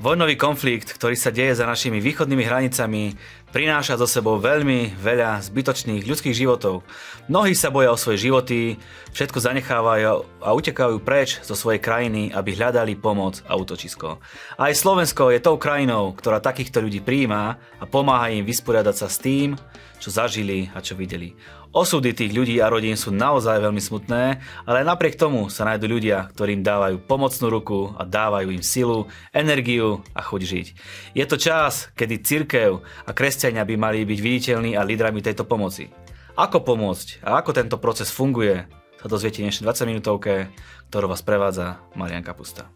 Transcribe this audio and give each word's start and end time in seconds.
Vojnový 0.00 0.40
konflikt, 0.40 0.96
ktorý 0.96 1.12
sa 1.12 1.28
deje 1.28 1.52
za 1.60 1.68
našimi 1.68 2.00
východnými 2.00 2.48
hranicami, 2.48 3.20
prináša 3.52 4.00
so 4.00 4.08
sebou 4.08 4.40
veľmi 4.40 4.96
veľa 4.96 5.44
zbytočných 5.44 6.08
ľudských 6.08 6.32
životov. 6.32 6.80
Mnohí 7.28 7.52
sa 7.52 7.68
boja 7.68 7.92
o 7.92 8.00
svoje 8.00 8.24
životy, 8.24 8.80
všetko 9.12 9.44
zanechávajú 9.44 10.40
a 10.40 10.48
utekajú 10.56 11.04
preč 11.04 11.44
zo 11.44 11.52
svojej 11.52 11.84
krajiny, 11.84 12.32
aby 12.32 12.56
hľadali 12.56 12.96
pomoc 12.96 13.44
a 13.44 13.60
útočisko. 13.60 14.16
Aj 14.56 14.72
Slovensko 14.72 15.36
je 15.36 15.44
tou 15.44 15.60
krajinou, 15.60 16.16
ktorá 16.16 16.40
takýchto 16.40 16.80
ľudí 16.80 17.04
príjma 17.04 17.60
a 17.76 17.84
pomáha 17.84 18.32
im 18.32 18.48
vysporiadať 18.48 18.96
sa 18.96 19.12
s 19.12 19.20
tým, 19.20 19.52
čo 20.00 20.08
zažili 20.08 20.72
a 20.72 20.80
čo 20.80 20.96
videli. 20.96 21.36
Osudy 21.70 22.10
tých 22.10 22.34
ľudí 22.34 22.58
a 22.58 22.66
rodín 22.66 22.98
sú 22.98 23.14
naozaj 23.14 23.62
veľmi 23.62 23.78
smutné, 23.78 24.42
ale 24.66 24.82
napriek 24.82 25.14
tomu 25.14 25.46
sa 25.46 25.62
nájdú 25.62 25.86
ľudia, 25.86 26.26
ktorým 26.34 26.66
dávajú 26.66 26.98
pomocnú 27.06 27.46
ruku 27.46 27.94
a 27.94 28.02
dávajú 28.02 28.50
im 28.50 28.58
silu, 28.58 29.06
energiu 29.30 30.02
a 30.10 30.18
chuť 30.18 30.40
žiť. 30.42 30.66
Je 31.14 31.24
to 31.30 31.38
čas, 31.38 31.86
kedy 31.94 32.26
cirkev 32.26 32.82
a 33.06 33.14
kresťania 33.14 33.62
by 33.62 33.78
mali 33.78 34.02
byť 34.02 34.18
viditeľní 34.18 34.74
a 34.74 34.82
lídrami 34.82 35.22
tejto 35.22 35.46
pomoci. 35.46 35.94
Ako 36.34 36.58
pomôcť 36.66 37.22
a 37.22 37.38
ako 37.38 37.54
tento 37.54 37.78
proces 37.78 38.10
funguje, 38.10 38.66
sa 38.98 39.06
dozviete 39.06 39.38
dnešnej 39.38 39.70
20 39.70 39.90
minútovke, 39.94 40.50
ktorú 40.90 41.06
vás 41.06 41.22
prevádza 41.22 41.78
Marian 41.94 42.26
Kapusta. 42.26 42.66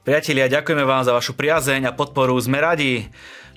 Priatelia, 0.00 0.48
ďakujeme 0.48 0.88
vám 0.88 1.04
za 1.04 1.12
vašu 1.12 1.36
priazeň 1.36 1.92
a 1.92 1.92
podporu. 1.92 2.32
Sme 2.40 2.56
radi, 2.56 3.04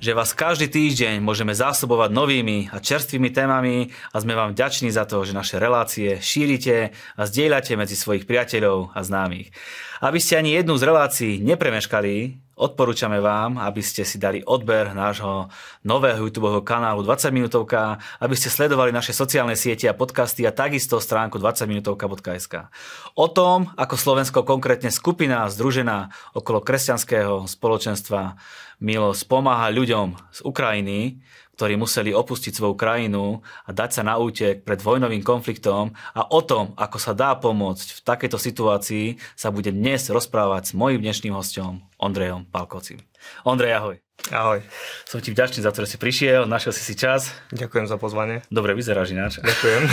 že 0.03 0.11
vás 0.11 0.35
každý 0.35 0.67
týždeň 0.67 1.23
môžeme 1.23 1.55
zásobovať 1.55 2.11
novými 2.11 2.67
a 2.75 2.83
čerstvými 2.83 3.31
témami 3.31 3.87
a 4.11 4.19
sme 4.19 4.35
vám 4.35 4.51
vďační 4.51 4.91
za 4.91 5.07
to, 5.07 5.23
že 5.23 5.31
naše 5.31 5.63
relácie 5.63 6.19
šírite 6.19 6.91
a 7.15 7.21
zdieľate 7.23 7.79
medzi 7.79 7.95
svojich 7.95 8.27
priateľov 8.27 8.91
a 8.91 8.99
známych. 8.99 9.55
Aby 10.03 10.19
ste 10.19 10.43
ani 10.43 10.59
jednu 10.59 10.75
z 10.75 10.83
relácií 10.83 11.33
nepremeškali, 11.39 12.43
odporúčame 12.59 13.23
vám, 13.23 13.55
aby 13.63 13.79
ste 13.79 14.03
si 14.03 14.19
dali 14.19 14.43
odber 14.43 14.91
nášho 14.91 15.47
nového 15.87 16.27
YouTube 16.27 16.51
kanálu 16.67 16.99
20 17.01 17.31
minútovka, 17.31 17.97
aby 18.19 18.35
ste 18.35 18.51
sledovali 18.51 18.91
naše 18.91 19.15
sociálne 19.15 19.55
siete 19.55 19.87
a 19.87 19.95
podcasty 19.95 20.43
a 20.43 20.51
takisto 20.51 20.99
stránku 20.99 21.39
20minutovka.sk. 21.39 22.67
O 23.15 23.31
tom, 23.31 23.71
ako 23.79 23.95
Slovensko 23.95 24.43
konkrétne 24.43 24.91
skupina 24.91 25.47
združená 25.47 26.11
okolo 26.35 26.59
kresťanského 26.59 27.47
spoločenstva 27.47 28.35
Milosť 28.83 29.31
pomáha 29.31 29.71
ľuďom 29.71 30.19
z 30.27 30.39
Ukrajiny, 30.43 31.23
ktorí 31.55 31.79
museli 31.79 32.11
opustiť 32.11 32.51
svoju 32.51 32.75
krajinu 32.75 33.39
a 33.63 33.71
dať 33.71 33.89
sa 33.95 34.01
na 34.03 34.19
útek 34.19 34.67
pred 34.67 34.83
vojnovým 34.83 35.23
konfliktom 35.23 35.95
a 36.11 36.27
o 36.27 36.43
tom, 36.43 36.75
ako 36.75 36.97
sa 36.99 37.15
dá 37.15 37.31
pomôcť 37.39 37.87
v 37.95 38.03
takejto 38.03 38.35
situácii, 38.35 39.05
sa 39.39 39.55
bude 39.55 39.71
dnes 39.71 40.11
rozprávať 40.11 40.67
s 40.67 40.75
mojím 40.75 40.99
dnešným 40.99 41.31
hostom 41.31 41.79
Ondrejom 41.95 42.43
Palkovcim. 42.51 42.99
Ondrej, 43.47 43.79
ahoj. 43.79 43.95
Ahoj. 44.31 44.61
Som 45.09 45.19
ti 45.19 45.33
vďačný 45.33 45.65
za 45.65 45.73
to, 45.73 45.83
že 45.83 45.93
si 45.93 45.97
prišiel, 45.97 46.45
našiel 46.45 46.71
si 46.71 46.85
si 46.85 46.93
čas. 46.93 47.33
Ďakujem 47.49 47.89
za 47.89 47.97
pozvanie. 47.97 48.45
Dobre 48.47 48.77
vyzeráš 48.77 49.11
ináč. 49.11 49.41
Ďakujem. 49.41 49.83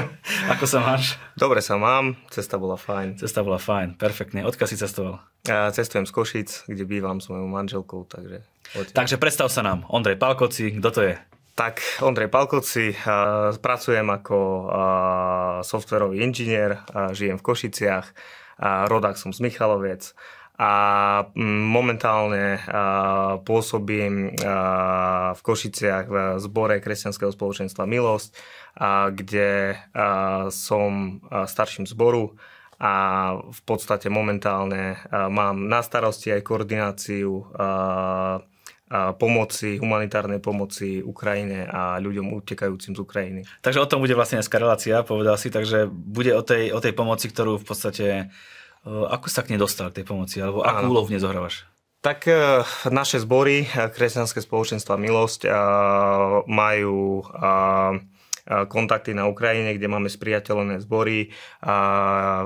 Ako 0.56 0.64
sa 0.64 0.80
máš? 0.82 1.20
Dobre 1.36 1.60
sa 1.60 1.76
mám, 1.78 2.16
cesta 2.32 2.56
bola 2.56 2.80
fajn. 2.80 3.20
Cesta 3.20 3.44
bola 3.44 3.60
fajn, 3.60 4.00
perfektne. 4.00 4.48
Odkiaľ 4.48 4.68
si 4.68 4.80
cestoval? 4.80 5.22
Ja 5.44 5.68
cestujem 5.70 6.08
z 6.08 6.12
Košic, 6.12 6.48
kde 6.66 6.84
bývam 6.88 7.22
s 7.22 7.28
mojou 7.30 7.46
manželkou, 7.46 8.08
takže... 8.10 8.42
Odtiaľ. 8.74 8.96
Takže 8.96 9.16
predstav 9.22 9.52
sa 9.52 9.62
nám, 9.62 9.86
Ondrej 9.86 10.18
Palkoci, 10.18 10.74
kto 10.82 10.88
to 10.90 11.00
je? 11.06 11.14
Tak, 11.56 11.80
Ondrej 12.02 12.28
Palkoci, 12.28 12.92
pracujem 13.62 14.08
ako 14.12 14.36
softverový 15.62 16.20
inžinier, 16.20 16.84
žijem 17.16 17.38
v 17.38 17.46
Košiciach, 17.46 18.06
rodák 18.90 19.16
som 19.16 19.32
z 19.32 19.40
Michaloviec 19.40 20.16
a 20.56 20.72
mm, 21.36 21.62
momentálne 21.68 22.60
pôsobím 23.44 24.32
v 25.36 25.40
Košiciach 25.40 26.04
v 26.08 26.16
zbore 26.40 26.80
kresťanského 26.80 27.28
spoločenstva 27.28 27.84
Milosť, 27.84 28.32
kde 29.12 29.76
som 30.48 31.20
starším 31.44 31.84
zboru 31.84 32.36
a 32.76 32.92
v 33.40 33.60
podstate 33.64 34.12
momentálne 34.12 35.00
mám 35.12 35.64
na 35.64 35.80
starosti 35.80 36.32
aj 36.32 36.44
koordináciu 36.44 37.48
pomoci, 39.18 39.82
humanitárnej 39.82 40.38
pomoci 40.38 41.02
Ukrajine 41.02 41.66
a 41.66 41.98
ľuďom 41.98 42.30
utekajúcim 42.38 42.94
z 42.94 43.02
Ukrajiny. 43.02 43.40
Takže 43.58 43.82
o 43.82 43.90
tom 43.90 43.98
bude 43.98 44.14
vlastne 44.14 44.38
dneska 44.38 44.62
relácia, 44.62 45.02
povedal 45.02 45.34
si, 45.40 45.50
takže 45.50 45.90
bude 45.90 46.30
o 46.30 46.42
tej, 46.46 46.70
o 46.70 46.78
tej 46.78 46.94
pomoci, 46.94 47.26
ktorú 47.26 47.58
v 47.58 47.66
podstate, 47.66 48.30
ako 48.86 49.26
sa 49.26 49.42
k 49.42 49.50
nej 49.50 49.60
dostal, 49.60 49.90
k 49.90 50.00
tej 50.02 50.06
pomoci, 50.06 50.38
alebo 50.38 50.62
akú 50.62 50.86
úlohu 50.86 51.10
v 51.10 51.18
nej 51.18 51.22
zohrávaš? 51.22 51.66
Tak 52.06 52.30
e, 52.30 52.62
naše 52.94 53.18
zbory, 53.18 53.66
e, 53.66 53.90
kresťanské 53.90 54.38
spoločenstva 54.38 54.94
Milosť, 54.94 55.50
majú 56.46 57.26
kontakty 58.46 59.10
na 59.10 59.26
Ukrajine, 59.26 59.74
kde 59.74 59.90
máme 59.90 60.06
spriateľené 60.06 60.78
zbory, 60.78 61.34
a 61.66 61.74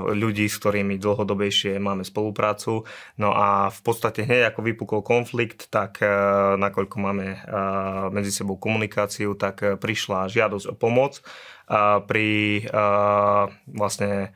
ľudí, 0.09 0.49
s 0.49 0.57
ktorými 0.57 0.97
dlhodobejšie 0.97 1.77
máme 1.77 2.09
spoluprácu. 2.09 2.89
No 3.21 3.37
a 3.37 3.69
v 3.69 3.81
podstate 3.85 4.25
hneď 4.25 4.49
ako 4.49 4.65
vypukol 4.65 5.05
konflikt, 5.05 5.69
tak 5.69 6.01
nakoľko 6.57 6.97
máme 6.97 7.27
medzi 8.17 8.33
sebou 8.33 8.57
komunikáciu, 8.57 9.37
tak 9.37 9.77
prišla 9.77 10.33
žiadosť 10.33 10.73
o 10.73 10.75
pomoc 10.75 11.21
pri 12.09 12.65
vlastne 13.69 14.33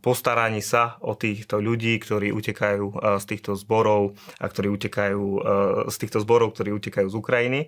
postaraní 0.00 0.64
sa 0.64 0.96
o 1.04 1.12
týchto 1.12 1.60
ľudí, 1.60 2.00
ktorí 2.00 2.32
utekajú 2.32 2.96
z 3.20 3.24
týchto 3.28 3.52
zborov 3.60 4.16
a 4.40 4.48
ktorí 4.48 4.72
utekajú 4.72 5.24
z 5.88 5.96
týchto 6.00 6.24
zborov, 6.24 6.56
ktorí 6.56 6.72
utekajú 6.72 7.08
z 7.12 7.16
Ukrajiny. 7.16 7.60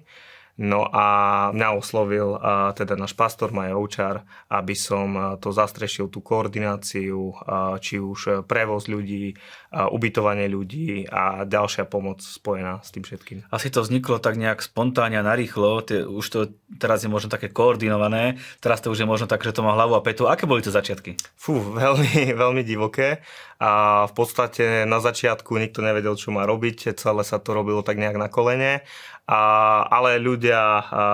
No 0.61 0.85
a 0.85 1.49
mňa 1.57 1.69
oslovil 1.81 2.37
a 2.37 2.77
teda 2.77 2.93
náš 2.93 3.17
pastor 3.17 3.57
Maja 3.57 3.73
Oučar, 3.73 4.29
aby 4.53 4.77
som 4.77 5.41
to 5.41 5.49
zastrešil, 5.49 6.13
tú 6.13 6.21
koordináciu, 6.21 7.33
či 7.81 7.97
už 7.97 8.45
prevoz 8.45 8.85
ľudí, 8.85 9.33
ubytovanie 9.73 10.53
ľudí 10.53 11.09
a 11.09 11.49
ďalšia 11.49 11.89
pomoc 11.89 12.21
spojená 12.21 12.85
s 12.85 12.93
tým 12.93 13.01
všetkým. 13.01 13.49
Asi 13.49 13.73
to 13.73 13.81
vzniklo 13.81 14.21
tak 14.21 14.37
nejak 14.37 14.61
spontánne 14.61 15.17
a 15.17 15.25
narýchlo, 15.25 15.89
už 16.13 16.27
to 16.29 16.53
teraz 16.77 17.01
je 17.01 17.09
možno 17.09 17.33
také 17.33 17.49
koordinované, 17.49 18.37
teraz 18.61 18.85
to 18.85 18.93
už 18.93 19.03
je 19.03 19.09
možno 19.09 19.25
tak, 19.25 19.41
že 19.41 19.57
to 19.57 19.65
má 19.65 19.73
hlavu 19.73 19.97
a 19.97 20.05
petu. 20.05 20.29
Aké 20.29 20.45
boli 20.45 20.61
to 20.61 20.69
začiatky? 20.69 21.17
Fú, 21.33 21.57
veľmi, 21.81 22.37
veľmi 22.37 22.61
divoké 22.61 23.25
a 23.57 24.05
v 24.05 24.13
podstate 24.13 24.85
na 24.85 25.01
začiatku 25.01 25.57
nikto 25.57 25.81
nevedel, 25.81 26.13
čo 26.13 26.29
má 26.29 26.45
robiť, 26.45 26.93
celé 26.93 27.23
sa 27.25 27.41
to 27.41 27.57
robilo 27.57 27.81
tak 27.81 27.97
nejak 27.97 28.21
na 28.21 28.29
kolene 28.29 28.85
a, 29.23 29.41
ale 29.87 30.19
ľudia, 30.19 30.52
a, 30.59 31.07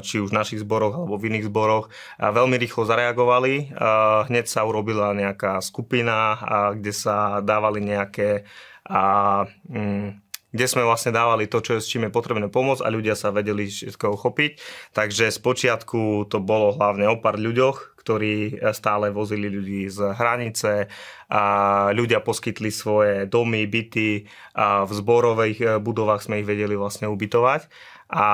či 0.00 0.22
už 0.22 0.30
v 0.30 0.38
našich 0.38 0.60
zboroch 0.62 0.94
alebo 0.94 1.18
v 1.18 1.34
iných 1.34 1.48
zboroch, 1.50 1.90
veľmi 2.18 2.56
rýchlo 2.60 2.86
zareagovali. 2.86 3.74
A 3.74 4.24
hneď 4.30 4.46
sa 4.46 4.62
urobila 4.62 5.10
nejaká 5.16 5.58
skupina, 5.64 6.38
kde 6.76 6.92
sa 6.94 7.42
dávali 7.42 7.82
nejaké 7.82 8.46
mm, 8.88 10.24
kde 10.54 10.70
sme 10.70 10.86
vlastne 10.86 11.10
dávali 11.10 11.50
to, 11.50 11.58
čo, 11.58 11.82
s 11.82 11.90
čím 11.90 12.06
je 12.06 12.14
potrebné 12.14 12.46
pomôcť 12.46 12.86
a 12.86 12.94
ľudia 12.94 13.18
sa 13.18 13.34
vedeli 13.34 13.66
všetko 13.66 14.14
uchopiť. 14.14 14.52
Takže 14.94 15.34
z 15.34 15.38
počiatku 15.42 16.30
to 16.30 16.38
bolo 16.38 16.70
hlavne 16.78 17.10
o 17.10 17.18
pár 17.18 17.42
ľuďoch, 17.42 17.98
ktorí 17.98 18.62
eh, 18.62 18.70
stále 18.70 19.10
vozili 19.10 19.50
ľudí 19.50 19.90
z 19.90 20.14
hranice 20.14 20.86
a 21.26 21.42
ľudia 21.90 22.22
poskytli 22.22 22.70
svoje 22.70 23.26
domy, 23.26 23.66
byty 23.66 24.30
a 24.54 24.86
v 24.86 24.92
zborových 24.94 25.58
eh, 25.58 25.68
budovách 25.82 26.30
sme 26.30 26.38
ich 26.38 26.46
vedeli 26.46 26.78
vlastne 26.78 27.10
ubytovať. 27.10 27.66
A, 28.14 28.28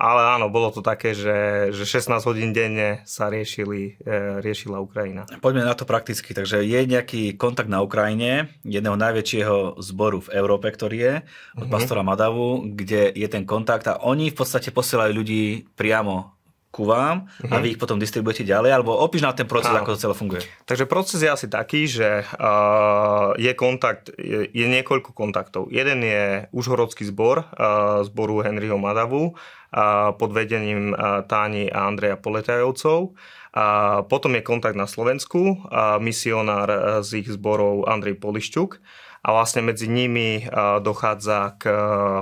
ale 0.00 0.20
áno, 0.40 0.48
bolo 0.48 0.72
to 0.72 0.80
také, 0.80 1.12
že, 1.12 1.68
že 1.76 1.84
16 1.84 2.24
hodín 2.24 2.56
denne 2.56 3.04
sa 3.04 3.28
riešili, 3.28 4.00
e, 4.00 4.40
riešila 4.40 4.80
Ukrajina. 4.80 5.28
Poďme 5.44 5.68
na 5.68 5.76
to 5.76 5.84
prakticky. 5.84 6.32
Takže 6.32 6.64
je 6.64 6.80
nejaký 6.88 7.36
kontakt 7.36 7.68
na 7.68 7.84
Ukrajine, 7.84 8.48
jedného 8.64 8.96
najväčšieho 8.96 9.76
zboru 9.76 10.24
v 10.24 10.32
Európe, 10.32 10.72
ktorý 10.72 10.96
je, 10.96 11.14
od 11.20 11.68
mm-hmm. 11.68 11.68
pastora 11.68 12.00
Madavu, 12.00 12.64
kde 12.72 13.12
je 13.12 13.28
ten 13.28 13.44
kontakt 13.44 13.84
a 13.92 14.00
oni 14.00 14.32
v 14.32 14.38
podstate 14.40 14.72
posielajú 14.72 15.12
ľudí 15.12 15.68
priamo 15.76 16.32
ku 16.72 16.88
vám 16.88 17.28
uh-huh. 17.28 17.52
a 17.52 17.60
vy 17.60 17.76
ich 17.76 17.80
potom 17.80 18.00
distribujete 18.00 18.48
ďalej, 18.48 18.72
alebo 18.72 18.96
opíš 18.96 19.22
na 19.22 19.36
ten 19.36 19.44
proces, 19.44 19.68
Áno. 19.68 19.84
ako 19.84 19.92
to 19.92 20.02
celé 20.08 20.14
funguje. 20.16 20.40
Takže 20.64 20.88
proces 20.88 21.20
je 21.20 21.28
asi 21.28 21.46
taký, 21.52 21.84
že 21.84 22.24
uh, 22.24 23.36
je 23.36 23.52
kontakt, 23.52 24.08
je, 24.16 24.48
je 24.48 24.66
niekoľko 24.72 25.12
kontaktov. 25.12 25.68
Jeden 25.68 26.00
je 26.00 26.48
užhorodský 26.56 27.04
zbor, 27.04 27.44
uh, 27.44 28.00
zboru 28.08 28.40
Henryho 28.40 28.80
Madavu 28.80 29.36
uh, 29.36 30.16
pod 30.16 30.32
vedením 30.32 30.96
uh, 30.96 31.20
Táni 31.28 31.68
a 31.68 31.84
Andreja 31.84 32.16
Poletajovcov. 32.16 33.12
A 33.52 34.00
potom 34.08 34.32
je 34.32 34.40
kontakt 34.40 34.80
na 34.80 34.88
Slovensku, 34.88 35.60
a 35.68 36.00
misionár 36.00 37.04
z 37.04 37.20
ich 37.20 37.28
zborov 37.28 37.84
Andrej 37.84 38.16
Polišťuk 38.16 38.80
a 39.22 39.28
vlastne 39.30 39.62
medzi 39.62 39.86
nimi 39.86 40.42
dochádza 40.82 41.54
k 41.54 41.70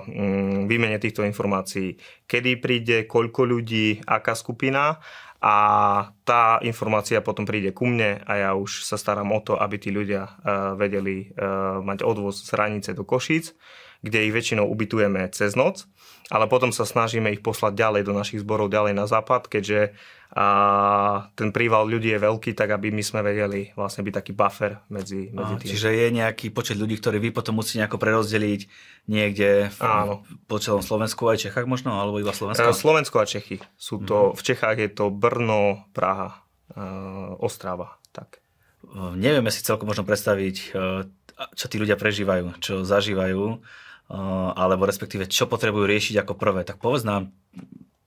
mm, 0.05 0.69
výmene 0.69 1.01
týchto 1.01 1.25
informácií. 1.25 1.97
Kedy 2.29 2.61
príde, 2.61 2.97
koľko 3.09 3.49
ľudí, 3.49 4.05
aká 4.05 4.37
skupina 4.37 5.01
a 5.41 5.57
tá 6.29 6.61
informácia 6.61 7.25
potom 7.25 7.49
príde 7.49 7.73
ku 7.73 7.89
mne 7.89 8.21
a 8.29 8.33
ja 8.37 8.51
už 8.53 8.85
sa 8.85 9.01
starám 9.01 9.33
o 9.33 9.41
to, 9.41 9.57
aby 9.57 9.81
tí 9.81 9.89
ľudia 9.89 10.29
uh, 10.29 10.77
vedeli 10.77 11.33
uh, 11.33 11.81
mať 11.81 12.05
odvoz 12.05 12.45
z 12.45 12.53
hranice 12.53 12.91
do 12.93 13.09
Košíc, 13.09 13.57
kde 14.01 14.29
ich 14.29 14.35
väčšinou 14.35 14.65
ubytujeme 14.69 15.29
cez 15.33 15.57
noc, 15.57 15.85
ale 16.33 16.47
potom 16.47 16.73
sa 16.73 16.89
snažíme 16.89 17.33
ich 17.35 17.43
poslať 17.45 17.77
ďalej 17.77 18.03
do 18.07 18.13
našich 18.17 18.41
zborov, 18.41 18.73
ďalej 18.73 18.95
na 18.97 19.05
západ, 19.05 19.51
keďže 19.51 19.97
a 20.31 20.47
ten 21.35 21.51
príval 21.51 21.91
ľudí 21.91 22.15
je 22.15 22.23
veľký, 22.23 22.55
tak 22.55 22.71
aby 22.71 22.95
my 22.95 23.03
sme 23.03 23.19
vedeli 23.27 23.75
vlastne 23.75 24.07
byť 24.07 24.15
taký 24.15 24.31
buffer 24.31 24.79
medzi, 24.87 25.27
medzi 25.35 25.55
tým. 25.59 25.69
Čiže 25.75 25.91
je 25.91 26.07
nejaký 26.15 26.55
počet 26.55 26.79
ľudí, 26.79 27.03
ktorí 27.03 27.19
vy 27.19 27.35
potom 27.35 27.59
musíte 27.59 27.83
nejako 27.83 27.99
prerozdeliť 27.99 28.61
niekde 29.11 29.75
v, 29.75 29.81
Áno. 29.83 30.23
po 30.47 30.63
celom 30.63 30.87
Slovensku 30.87 31.27
aj 31.27 31.51
Čechách 31.51 31.67
možno, 31.67 31.99
alebo 31.99 32.23
iba 32.23 32.31
Slovensku? 32.31 32.63
E, 32.63 32.71
Slovensko 32.71 33.19
a 33.19 33.27
Čechy. 33.27 33.59
Sú 33.75 33.99
to, 34.07 34.31
mm-hmm. 34.31 34.39
V 34.39 34.43
Čechách 34.47 34.79
je 34.79 34.91
to 34.95 35.11
Brno, 35.11 35.91
Praha, 35.91 36.47
uh, 36.79 37.35
Ostrava. 37.43 37.99
Tak. 38.15 38.39
Nevieme 39.19 39.51
si 39.51 39.67
celkom 39.67 39.91
možno 39.91 40.07
predstaviť, 40.07 40.57
uh, 40.79 41.11
čo 41.59 41.67
tí 41.67 41.75
ľudia 41.83 41.99
prežívajú, 41.99 42.55
čo 42.63 42.87
zažívajú, 42.87 43.59
alebo 44.11 44.91
respektíve 44.91 45.31
čo 45.31 45.47
potrebujú 45.47 45.87
riešiť 45.87 46.27
ako 46.27 46.35
prvé. 46.35 46.67
Tak 46.67 46.83
povedz 46.83 47.07
nám, 47.07 47.31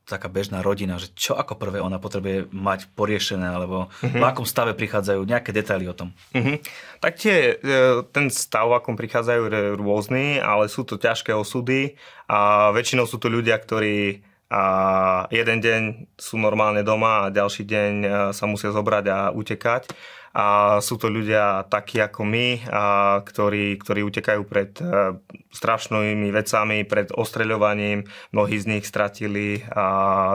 taká 0.03 0.27
bežná 0.27 0.59
rodina, 0.59 0.99
že 0.99 1.15
čo 1.15 1.31
ako 1.39 1.55
prvé 1.55 1.79
ona 1.79 1.95
potrebuje 1.95 2.51
mať 2.51 2.91
poriešené, 2.91 3.47
alebo 3.47 3.87
uh-huh. 3.87 4.19
v 4.19 4.23
akom 4.23 4.43
stave 4.43 4.75
prichádzajú, 4.75 5.23
nejaké 5.23 5.55
detaily 5.55 5.87
o 5.87 5.95
tom. 5.95 6.11
Uh-huh. 6.35 6.59
Tak 6.99 7.23
tie, 7.23 7.55
e, 7.55 8.03
ten 8.11 8.27
stav, 8.27 8.67
v 8.67 8.83
akom 8.83 8.99
prichádzajú, 8.99 9.41
je 9.47 9.79
rôzny, 9.79 10.43
ale 10.43 10.67
sú 10.67 10.83
to 10.83 10.99
ťažké 10.99 11.31
osudy 11.31 11.95
a 12.27 12.69
väčšinou 12.75 13.07
sú 13.07 13.15
to 13.15 13.31
ľudia, 13.31 13.55
ktorí 13.55 14.27
a 14.53 15.25
jeden 15.33 15.65
deň 15.65 15.81
sú 16.13 16.37
normálne 16.37 16.85
doma 16.85 17.25
a 17.25 17.33
ďalší 17.33 17.65
deň 17.65 17.91
e, 18.05 18.07
sa 18.37 18.45
musia 18.45 18.69
zobrať 18.69 19.05
a 19.09 19.17
utekať 19.33 19.89
a 20.33 20.77
sú 20.81 20.97
to 20.97 21.13
ľudia 21.13 21.69
takí 21.69 22.01
ako 22.01 22.25
my, 22.25 22.65
a 22.65 22.83
ktorí, 23.21 23.77
ktorí 23.77 24.01
utekajú 24.01 24.41
pred 24.49 24.73
e, 24.81 25.13
strašnými 25.53 26.33
vecami, 26.33 26.81
pred 26.89 27.13
ostreľovaním. 27.13 28.09
Mnohí 28.33 28.57
z 28.57 28.65
nich 28.65 28.85
stratili 28.89 29.61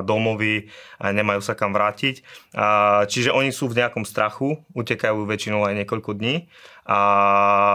domovy 0.07 0.71
a 1.03 1.11
nemajú 1.11 1.43
sa 1.43 1.59
kam 1.59 1.75
vrátiť. 1.75 2.23
A, 2.55 3.11
čiže 3.11 3.35
oni 3.35 3.51
sú 3.51 3.67
v 3.67 3.83
nejakom 3.83 4.07
strachu, 4.07 4.63
utekajú 4.71 5.27
väčšinou 5.27 5.67
aj 5.67 5.83
niekoľko 5.83 6.15
dní. 6.15 6.47
A, 6.87 7.01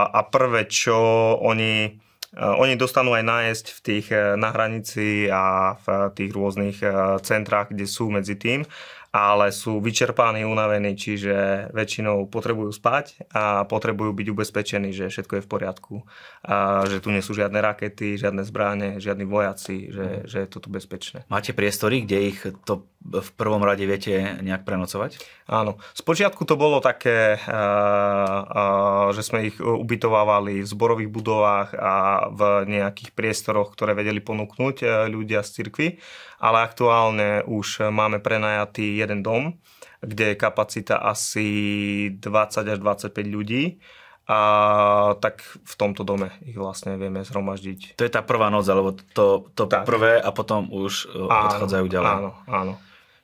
a 0.08 0.20
prvé, 0.24 0.64
čo 0.72 0.96
oni 1.44 2.00
oni 2.34 2.74
dostanú 2.74 3.14
aj 3.14 3.30
nájsť 3.30 3.66
v 3.70 3.80
tých 3.86 4.06
e, 4.10 4.34
na 4.42 4.50
hranici 4.50 5.30
a 5.30 5.78
v 5.78 6.10
tých 6.18 6.34
rôznych 6.34 6.82
e, 6.82 7.22
centrách, 7.22 7.70
kde 7.70 7.86
sú 7.86 8.10
medzi 8.10 8.34
tým 8.34 8.66
ale 9.14 9.54
sú 9.54 9.78
vyčerpaní, 9.78 10.42
unavení, 10.42 10.98
čiže 10.98 11.70
väčšinou 11.70 12.26
potrebujú 12.34 12.74
spať 12.74 13.30
a 13.30 13.62
potrebujú 13.62 14.10
byť 14.10 14.28
ubezpečení, 14.34 14.90
že 14.90 15.14
všetko 15.14 15.38
je 15.38 15.46
v 15.46 15.52
poriadku 15.54 15.96
a 16.42 16.82
že 16.90 16.98
tu 16.98 17.14
nie 17.14 17.22
sú 17.22 17.38
žiadne 17.38 17.62
rakety, 17.62 18.18
žiadne 18.18 18.42
zbráne, 18.42 18.98
žiadni 18.98 19.30
vojaci, 19.30 19.94
že, 19.94 20.08
mm. 20.10 20.26
že 20.26 20.38
je 20.42 20.48
to 20.50 20.58
tu 20.66 20.74
bezpečné. 20.74 21.30
Máte 21.30 21.54
priestory, 21.54 22.02
kde 22.02 22.18
ich 22.34 22.42
to 22.66 22.90
v 23.04 23.30
prvom 23.38 23.62
rade 23.62 23.86
viete 23.86 24.42
nejak 24.42 24.66
prenocovať? 24.66 25.22
Áno. 25.46 25.78
Spočiatku 25.94 26.48
to 26.48 26.56
bolo 26.56 26.80
také, 26.80 27.38
že 29.14 29.22
sme 29.22 29.52
ich 29.52 29.60
ubytovávali 29.60 30.64
v 30.64 30.68
zborových 30.68 31.12
budovách 31.12 31.70
a 31.76 31.94
v 32.32 32.42
nejakých 32.66 33.12
priestoroch, 33.12 33.76
ktoré 33.76 33.92
vedeli 33.94 34.24
ponúknuť 34.24 34.76
e, 34.82 34.86
ľudia 35.12 35.44
z 35.44 35.50
cirkvy, 35.62 35.88
ale 36.44 36.68
aktuálne 36.68 37.48
už 37.48 37.88
máme 37.88 38.20
prenajatý 38.20 39.00
jeden 39.00 39.24
dom, 39.24 39.56
kde 40.04 40.36
je 40.36 40.36
kapacita 40.36 41.00
asi 41.00 41.48
20 42.20 42.76
až 42.76 42.78
25 42.84 43.16
ľudí 43.32 43.80
a 44.28 44.40
tak 45.24 45.40
v 45.44 45.74
tomto 45.80 46.04
dome 46.04 46.32
ich 46.44 46.60
vlastne 46.60 47.00
vieme 47.00 47.24
zhromaždiť. 47.24 47.96
To 47.96 48.04
je 48.04 48.12
tá 48.12 48.20
prvá 48.24 48.52
noc, 48.52 48.68
alebo 48.68 48.96
to, 49.16 49.48
to 49.56 49.68
prvé 49.68 50.20
a 50.20 50.32
potom 50.36 50.68
už 50.72 51.12
e, 51.12 51.28
áno, 51.28 51.48
odchádzajú 51.48 51.86
ďalej. 51.88 52.12
Áno, 52.12 52.32
áno. 52.48 52.74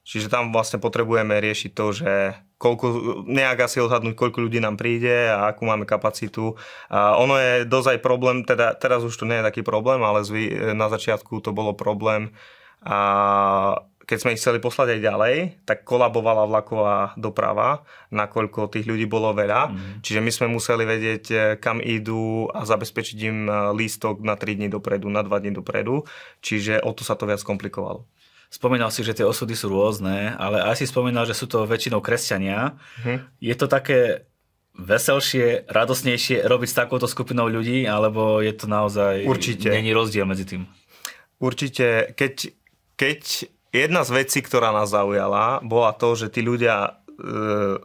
Čiže 0.03 0.31
tam 0.31 0.51
vlastne 0.55 0.79
potrebujeme 0.79 1.39
riešiť 1.39 1.71
to, 1.71 1.85
že 1.91 2.11
koľko, 2.59 2.85
nejak 3.29 3.69
asi 3.69 3.79
odhadnúť, 3.79 4.15
koľko 4.15 4.47
ľudí 4.47 4.59
nám 4.59 4.75
príde 4.75 5.31
a 5.31 5.51
akú 5.51 5.63
máme 5.63 5.87
kapacitu. 5.87 6.59
A 6.91 7.15
ono 7.15 7.39
je 7.39 7.63
dosť 7.63 7.95
aj 7.95 7.99
problém, 8.03 8.43
teda 8.43 8.75
teraz 8.75 9.05
už 9.05 9.15
to 9.15 9.27
nie 9.27 9.39
je 9.39 9.47
taký 9.47 9.61
problém, 9.63 10.03
ale 10.03 10.27
zvy, 10.27 10.75
na 10.75 10.91
začiatku 10.91 11.39
to 11.39 11.55
bolo 11.55 11.71
problém. 11.77 12.35
A 12.83 12.97
keď 14.09 14.17
sme 14.17 14.33
ich 14.33 14.41
chceli 14.41 14.57
poslať 14.57 14.97
aj 14.97 15.05
ďalej, 15.05 15.35
tak 15.69 15.85
kolabovala 15.85 16.49
vlaková 16.49 17.13
doprava, 17.13 17.85
nakoľko 18.09 18.73
tých 18.73 18.89
ľudí 18.89 19.05
bolo 19.05 19.29
veľa. 19.37 19.69
Mm. 19.69 20.01
Čiže 20.01 20.19
my 20.25 20.31
sme 20.33 20.47
museli 20.49 20.83
vedieť, 20.89 21.25
eh, 21.29 21.41
kam 21.61 21.77
idú 21.77 22.49
a 22.49 22.65
zabezpečiť 22.65 23.17
im 23.29 23.45
eh, 23.45 23.53
lístok 23.77 24.25
na 24.25 24.33
3 24.33 24.57
dní 24.57 24.73
dopredu, 24.73 25.13
na 25.13 25.21
2 25.21 25.29
dní 25.45 25.53
dopredu. 25.53 26.09
Čiže 26.41 26.81
o 26.81 26.89
to 26.97 27.05
sa 27.05 27.13
to 27.13 27.29
viac 27.29 27.45
komplikovalo. 27.45 28.09
Spomínal 28.49 28.89
si, 28.89 29.05
že 29.05 29.13
tie 29.13 29.29
osudy 29.29 29.53
sú 29.53 29.69
rôzne, 29.69 30.33
ale 30.41 30.57
aj 30.65 30.81
si 30.81 30.89
spomínal, 30.89 31.29
že 31.29 31.37
sú 31.37 31.45
to 31.45 31.69
väčšinou 31.69 32.01
kresťania. 32.01 32.81
Hm. 33.05 33.29
Je 33.37 33.53
to 33.53 33.69
také 33.69 34.25
veselšie, 34.73 35.69
radosnejšie 35.69 36.49
robiť 36.49 36.69
s 36.73 36.79
takouto 36.81 37.05
skupinou 37.05 37.45
ľudí, 37.45 37.85
alebo 37.85 38.41
je 38.41 38.53
to 38.57 38.65
naozaj... 38.65 39.21
Určite. 39.29 39.69
Není 39.69 39.93
rozdiel 39.93 40.25
medzi 40.25 40.49
tým? 40.49 40.65
Určite. 41.37 42.15
Keď, 42.17 42.58
keď 42.99 43.47
jedna 43.71 44.03
z 44.03 44.11
vecí, 44.11 44.43
ktorá 44.43 44.75
nás 44.75 44.91
zaujala, 44.91 45.63
bola 45.63 45.95
to, 45.95 46.19
že 46.19 46.27
tí 46.27 46.43
ľudia 46.43 46.75
e, 46.83 46.91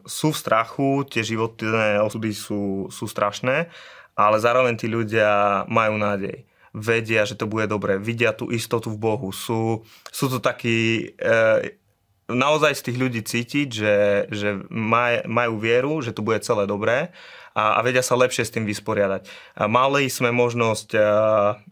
sú 0.02 0.34
v 0.34 0.40
strachu, 0.42 1.06
tie 1.06 1.22
životné 1.22 2.02
osudy 2.02 2.34
sú, 2.34 2.90
sú 2.90 3.06
strašné, 3.06 3.70
ale 4.18 4.36
zároveň 4.42 4.74
tí 4.74 4.90
ľudia 4.90 5.62
majú 5.70 5.94
nádej 6.02 6.42
vedia, 6.74 7.22
že 7.22 7.38
to 7.38 7.46
bude 7.46 7.70
dobre, 7.70 8.02
vidia 8.02 8.34
tú 8.34 8.50
istotu 8.50 8.90
v 8.90 8.98
Bohu. 8.98 9.30
Sú, 9.30 9.86
sú 10.10 10.26
to 10.26 10.42
takí... 10.42 11.14
E, 11.14 11.78
naozaj 12.24 12.74
z 12.74 12.84
tých 12.90 12.98
ľudí 12.98 13.20
cítiť, 13.22 13.68
že, 13.68 13.96
že 14.32 14.48
maj, 14.72 15.28
majú 15.28 15.60
vieru, 15.60 16.00
že 16.00 16.10
to 16.10 16.24
bude 16.24 16.42
celé 16.42 16.64
dobré 16.64 17.14
a, 17.54 17.78
a 17.78 17.80
vedia 17.86 18.02
sa 18.02 18.18
lepšie 18.18 18.48
s 18.48 18.50
tým 18.50 18.66
vysporiadať. 18.66 19.28
A 19.60 19.70
mali 19.70 20.10
sme 20.10 20.34
možnosť 20.34 20.88
a, 20.98 21.06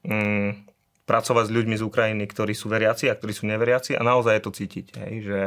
e, 0.06 0.12
mm, 0.12 0.71
pracovať 1.12 1.52
s 1.52 1.54
ľuďmi 1.60 1.76
z 1.76 1.84
Ukrajiny, 1.84 2.24
ktorí 2.24 2.56
sú 2.56 2.72
veriaci 2.72 3.12
a 3.12 3.16
ktorí 3.20 3.36
sú 3.36 3.44
neveriaci 3.44 3.92
a 3.92 4.00
naozaj 4.00 4.40
je 4.40 4.44
to 4.48 4.56
cítiť, 4.56 4.86
hej, 4.96 5.14
že 5.28 5.40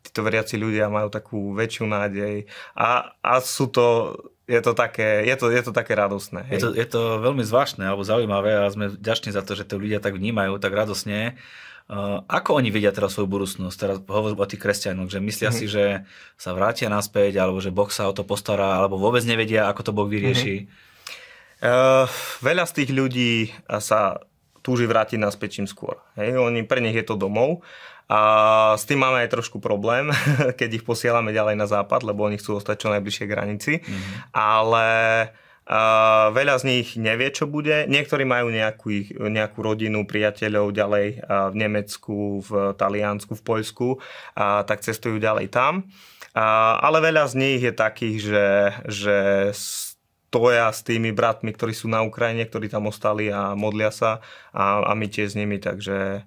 títo 0.00 0.24
veriaci 0.24 0.56
ľudia 0.56 0.88
majú 0.88 1.12
takú 1.12 1.52
väčšiu 1.52 1.84
nádej 1.84 2.48
a, 2.72 3.12
a 3.20 3.32
sú 3.44 3.68
to 3.68 4.16
je 4.42 4.58
to 4.58 4.74
také, 4.74 5.22
je 5.22 5.36
to, 5.38 5.46
je 5.48 5.62
to 5.62 5.72
také 5.72 5.94
radosné. 5.94 6.42
Hej. 6.50 6.52
Je, 6.52 6.58
to, 6.58 6.68
je 6.74 6.86
to 6.90 7.02
veľmi 7.22 7.46
zvláštne 7.46 7.86
alebo 7.86 8.02
zaujímavé 8.02 8.58
a 8.58 8.72
sme 8.74 8.90
vďační 8.90 9.30
za 9.32 9.46
to, 9.46 9.54
že 9.54 9.64
to 9.64 9.78
ľudia 9.78 10.02
tak 10.02 10.18
vnímajú, 10.18 10.58
tak 10.58 10.74
radosne. 10.74 11.38
Uh, 11.86 12.26
ako 12.26 12.58
oni 12.58 12.74
vidia 12.74 12.90
teraz 12.90 13.14
svoju 13.14 13.30
budúcnosť? 13.30 13.76
Teraz 13.78 13.96
hovorím 14.02 14.42
o 14.42 14.50
tých 14.50 14.58
kresťanoch, 14.58 15.08
že 15.08 15.22
myslia 15.22 15.54
mm-hmm. 15.54 15.62
si, 15.62 15.70
že 15.70 15.84
sa 16.34 16.50
vrátia 16.58 16.90
naspäť, 16.90 17.38
alebo 17.38 17.62
že 17.62 17.70
Boh 17.70 17.88
sa 17.88 18.10
o 18.10 18.12
to 18.12 18.26
postará, 18.26 18.82
alebo 18.82 18.98
vôbec 18.98 19.22
nevedia, 19.22 19.70
ako 19.70 19.80
to 19.86 19.92
Boh 19.94 20.10
vyrieši. 20.10 20.66
Mm-hmm. 20.66 21.62
Uh, 21.62 22.10
veľa 22.42 22.66
z 22.66 22.72
tých 22.82 22.90
ľudí 22.90 23.32
sa 23.78 24.18
túži 24.62 24.86
vrátiť 24.86 25.18
naspäť 25.18 25.60
čím 25.60 25.66
skôr. 25.66 25.98
Hej? 26.16 26.38
Oni, 26.38 26.62
pre 26.62 26.78
nich 26.78 26.94
je 26.94 27.04
to 27.04 27.18
domov 27.18 27.60
a 28.12 28.20
s 28.76 28.84
tým 28.84 29.00
máme 29.00 29.24
aj 29.24 29.32
trošku 29.32 29.56
problém, 29.62 30.10
keď 30.58 30.82
ich 30.82 30.84
posielame 30.84 31.30
ďalej 31.32 31.56
na 31.56 31.64
západ, 31.64 32.04
lebo 32.04 32.26
oni 32.26 32.36
chcú 32.36 32.58
ostať 32.58 32.76
čo 32.76 32.88
najbližšie 32.92 33.24
granici. 33.24 33.80
Mm-hmm. 33.80 34.36
Ale 34.36 34.88
uh, 35.64 36.28
veľa 36.34 36.54
z 36.60 36.64
nich 36.68 36.88
nevie, 37.00 37.32
čo 37.32 37.48
bude. 37.48 37.88
Niektorí 37.88 38.28
majú 38.28 38.52
nejakú, 38.52 39.16
nejakú 39.16 39.58
rodinu, 39.64 40.04
priateľov 40.04 40.76
ďalej 40.76 41.06
v 41.24 41.54
Nemecku, 41.56 42.44
v 42.44 42.76
Taliansku, 42.76 43.32
v 43.32 43.42
Poľsku, 43.42 43.88
uh, 43.96 44.60
tak 44.68 44.84
cestujú 44.84 45.16
ďalej 45.16 45.48
tam. 45.48 45.88
Uh, 46.32 46.80
ale 46.80 47.04
veľa 47.04 47.28
z 47.28 47.34
nich 47.36 47.60
je 47.60 47.72
takých, 47.72 48.18
že, 48.24 48.46
že 48.88 49.16
stoja 50.32 50.72
s 50.72 50.80
tými 50.80 51.12
bratmi, 51.12 51.52
ktorí 51.52 51.76
sú 51.76 51.92
na 51.92 52.00
Ukrajine, 52.00 52.48
ktorí 52.48 52.72
tam 52.72 52.88
ostali 52.88 53.28
a 53.28 53.52
modlia 53.52 53.92
sa 53.92 54.24
a, 54.56 54.80
a 54.80 54.96
my 54.96 55.04
tiež 55.04 55.36
s 55.36 55.36
nimi, 55.36 55.60
takže 55.60 56.24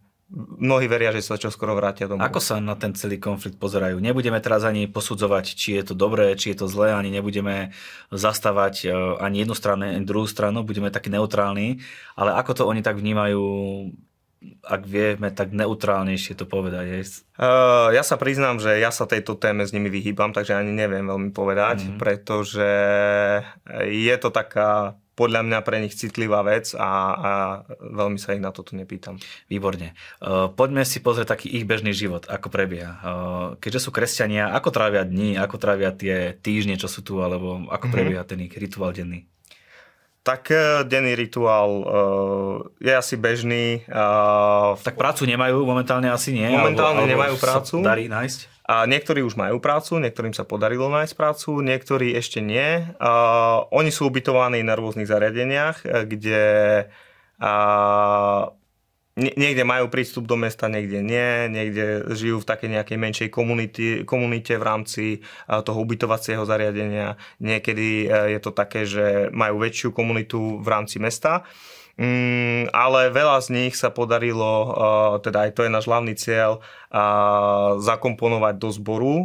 mnohí 0.62 0.86
veria, 0.86 1.10
že 1.10 1.26
sa 1.26 1.42
čoskoro 1.42 1.74
vrátia 1.74 2.06
domov. 2.06 2.22
Ako 2.30 2.38
sa 2.38 2.62
na 2.62 2.78
ten 2.78 2.94
celý 2.94 3.18
konflikt 3.18 3.58
pozerajú? 3.58 3.98
Nebudeme 3.98 4.38
teraz 4.46 4.62
ani 4.62 4.86
posudzovať, 4.86 5.58
či 5.58 5.82
je 5.82 5.90
to 5.90 5.98
dobré, 5.98 6.38
či 6.38 6.54
je 6.54 6.62
to 6.62 6.68
zlé, 6.70 6.94
ani 6.94 7.10
nebudeme 7.10 7.74
zastávať 8.14 8.76
e, 8.86 8.94
ani 9.26 9.42
jednu 9.42 9.58
stranu, 9.58 9.90
ani 9.90 10.06
druhú 10.06 10.30
stranu, 10.30 10.62
budeme 10.62 10.94
takí 10.94 11.10
neutrálni, 11.10 11.82
ale 12.14 12.38
ako 12.38 12.62
to 12.62 12.64
oni 12.70 12.86
tak 12.86 13.02
vnímajú 13.02 13.42
ak 14.66 14.82
vieme 14.86 15.30
tak 15.32 15.54
neutrálnejšie 15.54 16.38
to 16.38 16.46
povedať. 16.50 16.86
Uh, 17.36 17.92
ja 17.92 18.02
sa 18.06 18.16
priznám, 18.16 18.62
že 18.62 18.78
ja 18.78 18.90
sa 18.90 19.10
tejto 19.10 19.38
téme 19.38 19.66
s 19.66 19.74
nimi 19.74 19.90
vyhýbam, 19.90 20.34
takže 20.34 20.58
ani 20.58 20.74
neviem 20.74 21.06
veľmi 21.06 21.32
povedať, 21.36 21.86
mm-hmm. 21.86 22.00
pretože 22.00 22.70
je 23.90 24.16
to 24.22 24.30
taká 24.30 24.98
podľa 25.16 25.42
mňa 25.48 25.60
pre 25.64 25.80
nich 25.80 25.96
citlivá 25.96 26.44
vec 26.44 26.76
a, 26.76 26.92
a 27.16 27.32
veľmi 27.80 28.20
sa 28.20 28.36
ich 28.36 28.44
na 28.44 28.52
toto 28.52 28.76
nepýtam. 28.76 29.16
Výborne. 29.48 29.96
Uh, 30.20 30.52
poďme 30.52 30.84
si 30.84 31.00
pozrieť 31.00 31.40
taký 31.40 31.48
ich 31.56 31.64
bežný 31.64 31.96
život, 31.96 32.28
ako 32.28 32.52
prebieha. 32.52 32.94
Uh, 33.00 33.48
keďže 33.64 33.88
sú 33.88 33.90
kresťania, 33.96 34.52
ako 34.52 34.76
trávia 34.76 35.08
dní, 35.08 35.40
ako 35.40 35.56
trávia 35.56 35.96
tie 35.96 36.36
týždne, 36.36 36.76
čo 36.76 36.92
sú 36.92 37.02
tu, 37.02 37.24
alebo 37.24 37.64
ako 37.72 37.88
mhm. 37.90 37.94
prebieha 37.96 38.24
mm-hmm. 38.28 38.44
ten 38.44 38.46
ich 38.46 38.54
rituál 38.60 38.92
denný? 38.92 39.24
Tak 40.26 40.50
e, 40.50 40.82
denný 40.90 41.14
rituál 41.14 41.70
uh, 41.70 41.86
je 42.82 42.90
asi 42.90 43.14
bežný. 43.14 43.86
Uh, 43.86 44.74
tak 44.82 44.98
prácu 44.98 45.30
nemajú 45.30 45.62
momentálne 45.62 46.10
asi 46.10 46.34
nie? 46.34 46.50
Momentálne 46.50 47.06
alebo, 47.06 47.14
nemajú 47.14 47.36
prácu. 47.38 47.86
darí 47.86 48.10
nájsť? 48.10 48.66
A 48.66 48.90
niektorí 48.90 49.22
už 49.22 49.38
majú 49.38 49.62
prácu, 49.62 50.02
niektorým 50.02 50.34
sa 50.34 50.42
podarilo 50.42 50.90
nájsť 50.90 51.14
prácu, 51.14 51.62
niektorí 51.62 52.18
ešte 52.18 52.42
nie. 52.42 52.90
Uh, 52.98 53.70
oni 53.70 53.94
sú 53.94 54.10
ubytovaní 54.10 54.66
na 54.66 54.74
rôznych 54.74 55.06
zariadeniach, 55.06 55.86
kde 55.86 56.44
uh, 57.38 58.50
niekde 59.16 59.64
majú 59.64 59.88
prístup 59.88 60.28
do 60.28 60.36
mesta, 60.36 60.68
niekde 60.68 61.00
nie, 61.00 61.48
niekde 61.48 62.12
žijú 62.12 62.44
v 62.44 62.50
takej 62.52 62.70
nejakej 62.80 62.98
menšej 63.00 63.30
komunite, 63.32 64.04
komunite 64.04 64.60
v 64.60 64.68
rámci 64.68 65.04
toho 65.48 65.80
ubytovacieho 65.80 66.44
zariadenia. 66.44 67.16
Niekedy 67.40 68.12
je 68.12 68.40
to 68.44 68.52
také, 68.52 68.84
že 68.84 69.32
majú 69.32 69.64
väčšiu 69.64 69.96
komunitu 69.96 70.60
v 70.60 70.68
rámci 70.68 71.00
mesta. 71.00 71.48
Mm, 71.96 72.76
ale 72.76 73.08
veľa 73.08 73.40
z 73.40 73.56
nich 73.56 73.74
sa 73.80 73.88
podarilo, 73.88 74.76
teda 75.24 75.48
aj 75.48 75.52
to 75.56 75.64
je 75.64 75.72
náš 75.72 75.88
hlavný 75.88 76.12
cieľ, 76.20 76.60
zakomponovať 77.84 78.56
do 78.56 78.70
zboru, 78.72 79.16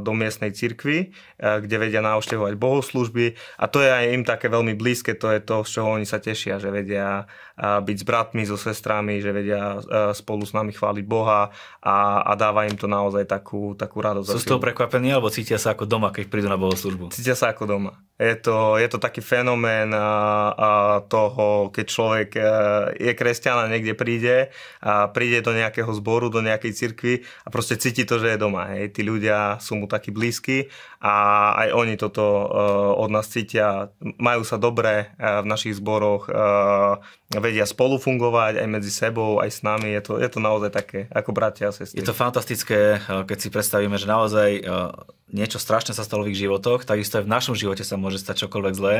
do 0.00 0.12
miestnej 0.16 0.56
cirkvi, 0.56 1.12
kde 1.36 1.76
vedia 1.76 2.00
navštevovať 2.00 2.56
bohoslužby 2.56 3.36
a 3.60 3.68
to 3.68 3.84
je 3.84 3.90
aj 3.92 4.04
im 4.16 4.24
také 4.24 4.48
veľmi 4.48 4.72
blízke, 4.72 5.12
to 5.12 5.28
je 5.28 5.44
to, 5.44 5.60
z 5.60 5.70
čoho 5.76 6.00
oni 6.00 6.08
sa 6.08 6.24
tešia, 6.24 6.56
že 6.56 6.72
vedia 6.72 7.28
byť 7.60 7.96
s 8.00 8.04
bratmi, 8.08 8.42
so 8.48 8.56
sestrami, 8.56 9.20
že 9.20 9.28
vedia 9.28 9.76
spolu 10.16 10.48
s 10.48 10.56
nami 10.56 10.72
chváliť 10.72 11.04
Boha 11.04 11.52
a, 11.84 11.96
a 12.24 12.32
dáva 12.32 12.64
im 12.64 12.80
to 12.80 12.88
naozaj 12.88 13.28
takú, 13.28 13.76
takú 13.76 14.00
radosť. 14.00 14.32
Sú 14.32 14.40
z 14.40 14.48
toho 14.48 14.62
prekvapení 14.62 15.12
alebo 15.12 15.28
cítia 15.28 15.60
sa 15.60 15.76
ako 15.76 15.84
doma, 15.84 16.16
keď 16.16 16.32
prídu 16.32 16.48
na 16.48 16.56
bohoslužbu? 16.56 17.12
Cítia 17.12 17.36
sa 17.36 17.52
ako 17.52 17.68
doma. 17.68 17.92
Je 18.16 18.38
to, 18.38 18.78
je 18.78 18.86
to 18.86 19.02
taký 19.02 19.18
fenomén 19.18 19.90
toho, 21.10 21.74
keď 21.74 21.86
človek 21.90 22.28
je 22.94 23.12
kresťan 23.18 23.66
a 23.66 23.70
niekde 23.70 23.98
príde 23.98 24.54
a 24.78 25.10
príde 25.10 25.42
do 25.42 25.50
nejakého 25.50 25.90
zboru, 25.90 26.30
do 26.30 26.38
nejakej 26.38 26.72
cirkvi 27.02 27.26
a 27.42 27.48
proste 27.50 27.74
cíti 27.76 28.06
to, 28.06 28.22
že 28.22 28.34
je 28.34 28.38
doma. 28.38 28.70
Hej. 28.70 28.94
Tí 28.94 29.02
ľudia 29.02 29.58
sú 29.58 29.74
mu 29.74 29.90
takí 29.90 30.14
blízki 30.14 30.70
a 31.02 31.50
aj 31.58 31.68
oni 31.74 31.94
toto 31.98 32.22
uh, 32.22 33.02
od 33.02 33.10
nás 33.10 33.26
cítia. 33.26 33.90
Majú 33.98 34.46
sa 34.46 34.56
dobre 34.62 35.10
uh, 35.18 35.42
v 35.42 35.46
našich 35.50 35.82
zboroch, 35.82 36.30
uh, 36.30 37.02
vedia 37.34 37.66
spolu 37.66 37.98
aj 37.98 38.68
medzi 38.70 38.92
sebou, 38.94 39.42
aj 39.42 39.50
s 39.50 39.60
nami. 39.66 39.90
Je 39.98 40.02
to, 40.04 40.12
je 40.22 40.28
to 40.30 40.38
naozaj 40.38 40.70
také, 40.70 41.10
ako 41.10 41.34
bratia 41.34 41.72
a 41.72 41.74
sestry. 41.74 41.98
Je 41.98 42.06
to 42.06 42.14
fantastické, 42.14 43.02
keď 43.08 43.38
si 43.40 43.48
predstavíme, 43.50 43.96
že 43.98 44.06
naozaj 44.06 44.50
niečo 45.32 45.58
strašné 45.58 45.96
sa 45.96 46.04
stalo 46.04 46.22
v 46.22 46.36
ich 46.36 46.40
životoch, 46.40 46.84
takisto 46.84 47.18
aj 47.18 47.24
v 47.24 47.32
našom 47.32 47.56
živote 47.56 47.82
sa 47.82 47.96
môže 47.96 48.20
stať 48.20 48.46
čokoľvek 48.46 48.74
zlé. 48.76 48.96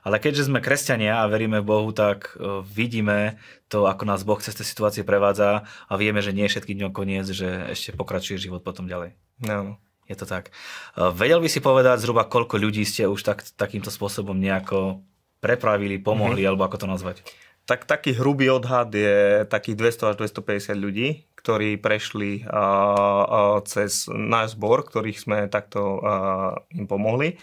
Ale 0.00 0.16
keďže 0.16 0.48
sme 0.48 0.64
kresťania 0.64 1.22
a 1.22 1.30
veríme 1.30 1.60
v 1.60 1.68
Bohu, 1.68 1.92
tak 1.92 2.34
vidíme 2.64 3.36
to, 3.68 3.84
ako 3.84 4.08
nás 4.08 4.24
Boh 4.24 4.40
cez 4.40 4.56
tie 4.56 4.66
situácie 4.66 5.04
prevádza 5.04 5.68
a 5.86 5.92
vieme, 6.00 6.24
že 6.24 6.32
nie 6.32 6.48
je 6.48 6.56
všetky 6.56 6.72
dňom 6.74 6.92
koniec, 6.96 7.28
že 7.28 7.70
ešte 7.70 7.92
pokračuje 7.94 8.40
život 8.40 8.64
potom 8.64 8.88
ďalej. 8.88 9.14
No. 9.44 9.76
Je 10.04 10.16
to 10.16 10.28
tak. 10.28 10.52
E, 10.96 11.08
vedel 11.16 11.40
by 11.40 11.48
si 11.48 11.64
povedať 11.64 12.04
zhruba, 12.04 12.28
koľko 12.28 12.60
ľudí 12.60 12.84
ste 12.84 13.08
už 13.08 13.24
tak, 13.24 13.40
takýmto 13.56 13.88
spôsobom 13.88 14.36
nejako 14.36 15.00
prepravili, 15.40 15.96
pomohli, 16.00 16.44
mm-hmm. 16.44 16.48
alebo 16.52 16.64
ako 16.68 16.84
to 16.84 16.86
nazvať? 16.88 17.16
Tak 17.64 17.88
taký 17.88 18.12
hrubý 18.12 18.52
odhad 18.52 18.92
je 18.92 19.48
takých 19.48 19.96
200 19.96 20.12
až 20.12 20.14
250 20.20 20.76
ľudí, 20.76 21.24
ktorí 21.44 21.76
prešli 21.76 22.40
uh, 22.40 22.48
uh, 22.48 23.60
cez 23.68 24.08
náš 24.08 24.56
zbor, 24.56 24.88
ktorých 24.88 25.20
sme 25.20 25.38
takto 25.52 26.00
uh, 26.00 26.56
im 26.72 26.88
pomohli 26.88 27.36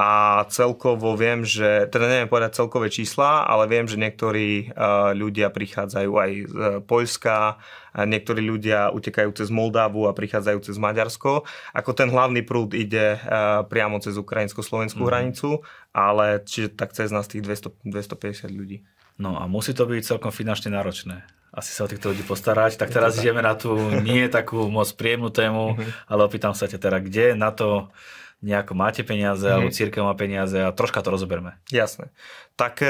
a 0.00 0.44
celkovo 0.48 1.12
viem, 1.12 1.44
že, 1.44 1.84
teda 1.92 2.08
neviem 2.08 2.32
povedať 2.32 2.56
celkové 2.56 2.88
čísla, 2.88 3.44
ale 3.44 3.68
viem, 3.68 3.84
že 3.84 4.00
niektorí 4.00 4.72
ľudia 5.12 5.52
prichádzajú 5.52 6.12
aj 6.16 6.30
z 6.32 6.56
Poľska, 6.88 7.60
niektorí 8.08 8.40
ľudia 8.40 8.88
utekajú 8.96 9.28
cez 9.36 9.52
Moldávu 9.52 10.08
a 10.08 10.16
prichádzajú 10.16 10.58
cez 10.64 10.80
Maďarsko. 10.80 11.44
Ako 11.76 11.92
ten 11.92 12.08
hlavný 12.08 12.40
prúd 12.40 12.72
ide 12.72 13.20
priamo 13.68 14.00
cez 14.00 14.16
ukrajinsko-slovenskú 14.16 15.04
mm. 15.04 15.08
hranicu, 15.12 15.60
ale 15.92 16.40
čiže 16.48 16.80
tak 16.80 16.96
cez 16.96 17.12
nás 17.12 17.28
tých 17.28 17.44
200, 17.44 17.84
250 17.84 18.48
ľudí. 18.56 18.80
No 19.20 19.36
a 19.36 19.44
musí 19.52 19.76
to 19.76 19.84
byť 19.84 20.16
celkom 20.16 20.32
finančne 20.32 20.72
náročné 20.72 21.39
asi 21.60 21.76
sa 21.76 21.84
o 21.84 21.90
týchto 21.92 22.10
ľudí 22.10 22.24
postarať. 22.24 22.80
Tak 22.80 22.88
teraz 22.88 23.20
ideme 23.20 23.44
na 23.44 23.52
tú 23.52 23.76
nie 24.00 24.24
takú 24.32 24.66
moc 24.72 24.88
príjemnú 24.96 25.28
tému, 25.28 25.76
mhm. 25.76 26.08
ale 26.08 26.20
opýtam 26.24 26.56
sa 26.56 26.64
ťa 26.66 26.78
teda, 26.80 26.98
kde 27.04 27.26
na 27.36 27.52
to 27.52 27.92
nejako 28.40 28.72
máte 28.72 29.04
peniaze, 29.04 29.44
mm. 29.44 29.52
alebo 29.52 29.68
mhm. 29.68 29.76
církev 29.76 30.02
má 30.04 30.14
peniaze 30.16 30.56
a 30.56 30.72
troška 30.72 31.04
to 31.04 31.12
rozoberme. 31.12 31.60
Jasné. 31.68 32.08
Tak 32.56 32.84
e, 32.84 32.88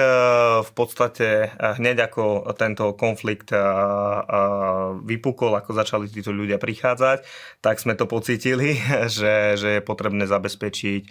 v 0.62 0.70
podstate 0.74 1.26
e, 1.26 1.48
hneď 1.78 2.10
ako 2.10 2.54
tento 2.58 2.94
konflikt 2.94 3.54
e, 3.54 3.58
vypukol, 5.06 5.54
ako 5.58 5.70
začali 5.74 6.06
títo 6.10 6.30
ľudia 6.30 6.58
prichádzať, 6.58 7.26
tak 7.62 7.82
sme 7.82 7.98
to 7.98 8.06
pocítili, 8.06 8.78
že, 9.16 9.58
že 9.58 9.78
je 9.78 9.82
potrebné 9.82 10.26
zabezpečiť 10.26 11.02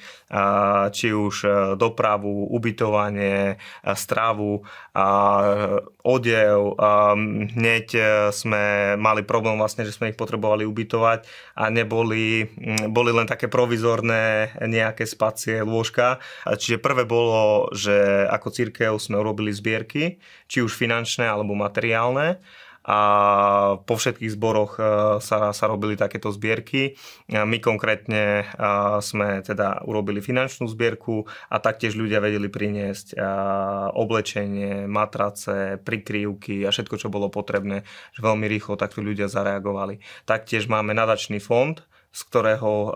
či 0.90 1.08
už 1.12 1.36
dopravu, 1.76 2.48
ubytovanie, 2.54 3.58
stravu, 3.98 4.64
odev. 6.06 6.60
Hneď 7.56 7.88
sme 8.32 8.96
mali 8.96 9.22
problém 9.26 9.58
vlastne, 9.58 9.84
že 9.84 9.96
sme 9.96 10.14
ich 10.14 10.20
potrebovali 10.20 10.64
ubytovať 10.64 11.26
a 11.58 11.74
neboli 11.74 12.48
boli 12.90 13.12
len 13.12 13.28
také 13.28 13.50
provizorné 13.50 14.29
nejaké 14.64 15.06
spacie 15.06 15.62
lôžka. 15.62 16.20
Čiže 16.46 16.82
prvé 16.82 17.04
bolo, 17.06 17.70
že 17.76 18.26
ako 18.30 18.48
církev 18.50 18.92
sme 18.98 19.20
urobili 19.20 19.54
zbierky, 19.54 20.18
či 20.46 20.64
už 20.64 20.76
finančné 20.76 21.28
alebo 21.28 21.56
materiálne 21.56 22.42
a 22.90 23.00
po 23.86 24.00
všetkých 24.00 24.34
zboroch 24.34 24.80
e, 24.80 24.84
sa, 25.22 25.54
sa 25.54 25.66
robili 25.70 25.94
takéto 25.94 26.34
zbierky. 26.34 26.98
My 27.30 27.62
konkrétne 27.62 28.42
e, 28.42 28.44
sme 29.06 29.46
teda 29.46 29.86
urobili 29.86 30.26
finančnú 30.26 30.66
zbierku 30.72 31.28
a 31.54 31.62
taktiež 31.62 31.94
ľudia 31.94 32.18
vedeli 32.18 32.50
priniesť 32.50 33.14
e, 33.14 33.16
oblečenie, 33.94 34.90
matrace, 34.90 35.78
prikryvky 35.84 36.66
a 36.66 36.74
všetko, 36.74 36.96
čo 36.98 37.14
bolo 37.14 37.30
potrebné, 37.30 37.86
veľmi 38.18 38.50
rýchlo 38.50 38.74
takto 38.80 39.06
ľudia 39.06 39.30
zareagovali. 39.30 40.02
Taktiež 40.26 40.66
máme 40.66 40.98
nadačný 40.98 41.38
fond, 41.44 41.78
z 42.10 42.22
ktorého 42.26 42.72
uh, 42.90 42.92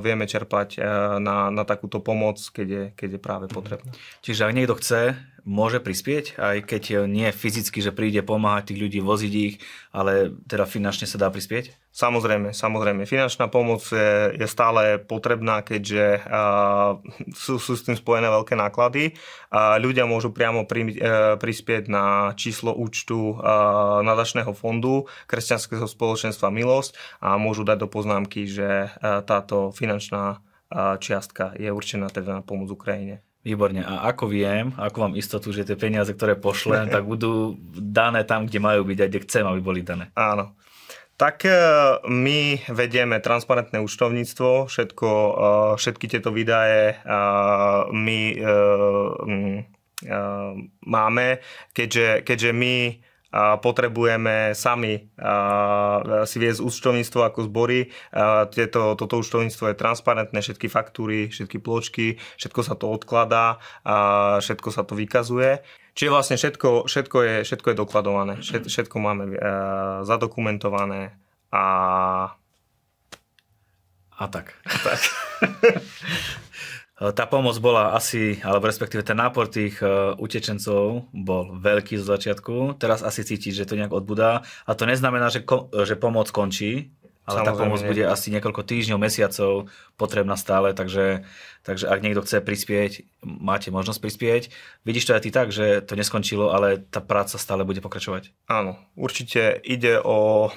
vieme 0.00 0.24
čerpať 0.24 0.68
uh, 0.80 0.84
na, 1.20 1.52
na 1.52 1.64
takúto 1.68 2.00
pomoc, 2.00 2.40
keď 2.40 2.68
je, 2.68 2.84
keď 2.96 3.08
je 3.16 3.20
práve 3.20 3.46
potrebné. 3.52 3.92
Čiže 4.24 4.48
ak 4.48 4.56
niekto 4.56 4.74
chce, 4.80 5.16
môže 5.44 5.78
prispieť, 5.78 6.40
aj 6.40 6.56
keď 6.64 7.04
nie 7.04 7.28
fyzicky, 7.28 7.84
že 7.84 7.92
príde 7.92 8.24
pomáhať 8.24 8.72
tých 8.72 8.80
ľudí, 8.80 9.00
voziť 9.04 9.32
ich, 9.36 9.60
ale 9.92 10.32
teda 10.48 10.64
finančne 10.64 11.04
sa 11.04 11.20
dá 11.20 11.28
prispieť? 11.28 11.76
Samozrejme, 11.94 12.50
samozrejme. 12.50 13.06
Finančná 13.06 13.46
pomoc 13.46 13.86
je, 13.86 14.34
je 14.34 14.46
stále 14.50 14.98
potrebná, 14.98 15.62
keďže 15.62 16.26
uh, 16.26 16.98
sú, 17.30 17.62
sú 17.62 17.78
s 17.78 17.86
tým 17.86 17.94
spojené 17.94 18.26
veľké 18.26 18.58
náklady. 18.58 19.14
Uh, 19.52 19.78
ľudia 19.78 20.02
môžu 20.02 20.34
priamo 20.34 20.66
pri, 20.66 20.90
uh, 20.90 21.38
prispieť 21.38 21.86
na 21.86 22.34
číslo 22.34 22.74
účtu 22.74 23.38
uh, 23.38 24.02
nadačného 24.02 24.50
fondu 24.58 25.06
Kresťanského 25.30 25.86
spoločenstva 25.86 26.50
Milosť 26.50 26.98
a 27.22 27.38
môžu 27.38 27.62
dať 27.62 27.86
do 27.86 27.88
poznámky, 27.92 28.50
že 28.50 28.90
uh, 28.90 29.22
táto 29.22 29.70
finančná 29.70 30.42
uh, 30.42 30.98
čiastka 30.98 31.54
je 31.54 31.70
určená 31.70 32.10
teda 32.10 32.40
na 32.40 32.42
pomoc 32.42 32.74
Ukrajine. 32.74 33.22
Výborne. 33.44 33.84
A 33.84 34.08
ako 34.08 34.32
viem, 34.32 34.72
ako 34.80 34.96
mám 35.04 35.14
istotu, 35.20 35.52
že 35.52 35.68
tie 35.68 35.76
peniaze, 35.76 36.16
ktoré 36.16 36.32
pošlem, 36.32 36.88
tak 36.94 37.04
budú 37.04 37.60
dané 37.76 38.24
tam, 38.24 38.48
kde 38.48 38.58
majú 38.58 38.88
byť 38.88 38.98
a 39.04 39.08
kde 39.12 39.24
chcem, 39.28 39.44
aby 39.44 39.60
boli 39.60 39.80
dané. 39.84 40.08
Áno. 40.16 40.56
Tak 41.14 41.46
e, 41.46 41.50
my 42.10 42.58
vedieme 42.74 43.22
transparentné 43.22 43.78
účtovníctvo, 43.78 44.66
všetko, 44.66 45.10
e, 45.14 45.32
všetky 45.78 46.10
tieto 46.10 46.34
výdaje 46.34 46.98
e, 46.98 47.14
my 47.94 48.20
máme, 50.84 51.40
keďže, 51.72 52.26
keďže 52.26 52.50
my 52.52 52.76
potrebujeme 53.34 54.54
sami 54.54 55.10
si 56.24 56.36
viesť 56.38 56.60
účtovníctvo 56.62 57.20
ako 57.26 57.50
zbory. 57.50 57.90
Tieto, 58.54 58.94
toto 58.94 59.18
účtovníctvo 59.18 59.74
je 59.74 59.80
transparentné, 59.80 60.38
všetky 60.38 60.70
faktúry, 60.70 61.34
všetky 61.34 61.58
pločky, 61.58 62.22
všetko 62.38 62.60
sa 62.62 62.74
to 62.78 62.86
odkladá, 62.94 63.58
všetko 64.38 64.68
sa 64.70 64.86
to 64.86 64.94
vykazuje. 64.94 65.66
Čiže 65.94 66.10
vlastne 66.10 66.36
všetko, 66.38 66.90
všetko, 66.90 67.18
je, 67.22 67.34
všetko 67.46 67.66
je 67.70 67.76
dokladované, 67.78 68.34
všetko 68.42 68.96
máme 68.98 69.24
zadokumentované 70.06 71.14
a... 71.50 71.64
A 74.14 74.30
tak. 74.30 74.54
A 74.62 74.76
tak. 74.78 75.00
Tá 76.94 77.26
pomoc 77.26 77.58
bola 77.58 77.98
asi, 77.98 78.38
alebo 78.46 78.70
respektíve 78.70 79.02
ten 79.02 79.18
nápor 79.18 79.50
tých 79.50 79.82
utečencov 80.14 81.10
bol 81.10 81.58
veľký 81.58 81.98
zo 81.98 82.06
začiatku. 82.06 82.78
Teraz 82.78 83.02
asi 83.02 83.26
cítiť, 83.26 83.50
že 83.50 83.66
to 83.66 83.74
nejak 83.74 83.90
odbudá. 83.90 84.46
A 84.62 84.78
to 84.78 84.86
neznamená, 84.86 85.26
že, 85.26 85.42
že 85.82 85.98
pomoc 85.98 86.30
končí, 86.30 86.94
ale 87.24 87.40
Samozrejme, 87.40 87.56
tá 87.56 87.62
pomoc 87.64 87.80
nie. 87.80 87.88
bude 87.88 88.04
asi 88.04 88.28
niekoľko 88.36 88.62
týždňov, 88.68 88.98
mesiacov 89.00 89.72
potrebná 89.96 90.36
stále, 90.36 90.76
takže, 90.76 91.24
takže 91.64 91.88
ak 91.88 92.04
niekto 92.04 92.20
chce 92.20 92.44
prispieť, 92.44 93.08
máte 93.24 93.72
možnosť 93.72 93.98
prispieť. 93.98 94.42
Vidíš 94.84 95.08
to 95.08 95.16
aj 95.16 95.22
ty 95.24 95.30
tak, 95.32 95.48
že 95.48 95.80
to 95.88 95.96
neskončilo, 95.96 96.52
ale 96.52 96.84
tá 96.84 97.00
práca 97.00 97.40
stále 97.40 97.64
bude 97.64 97.80
pokračovať? 97.80 98.28
Áno, 98.44 98.76
určite 98.92 99.56
ide 99.64 99.96
o 100.04 100.52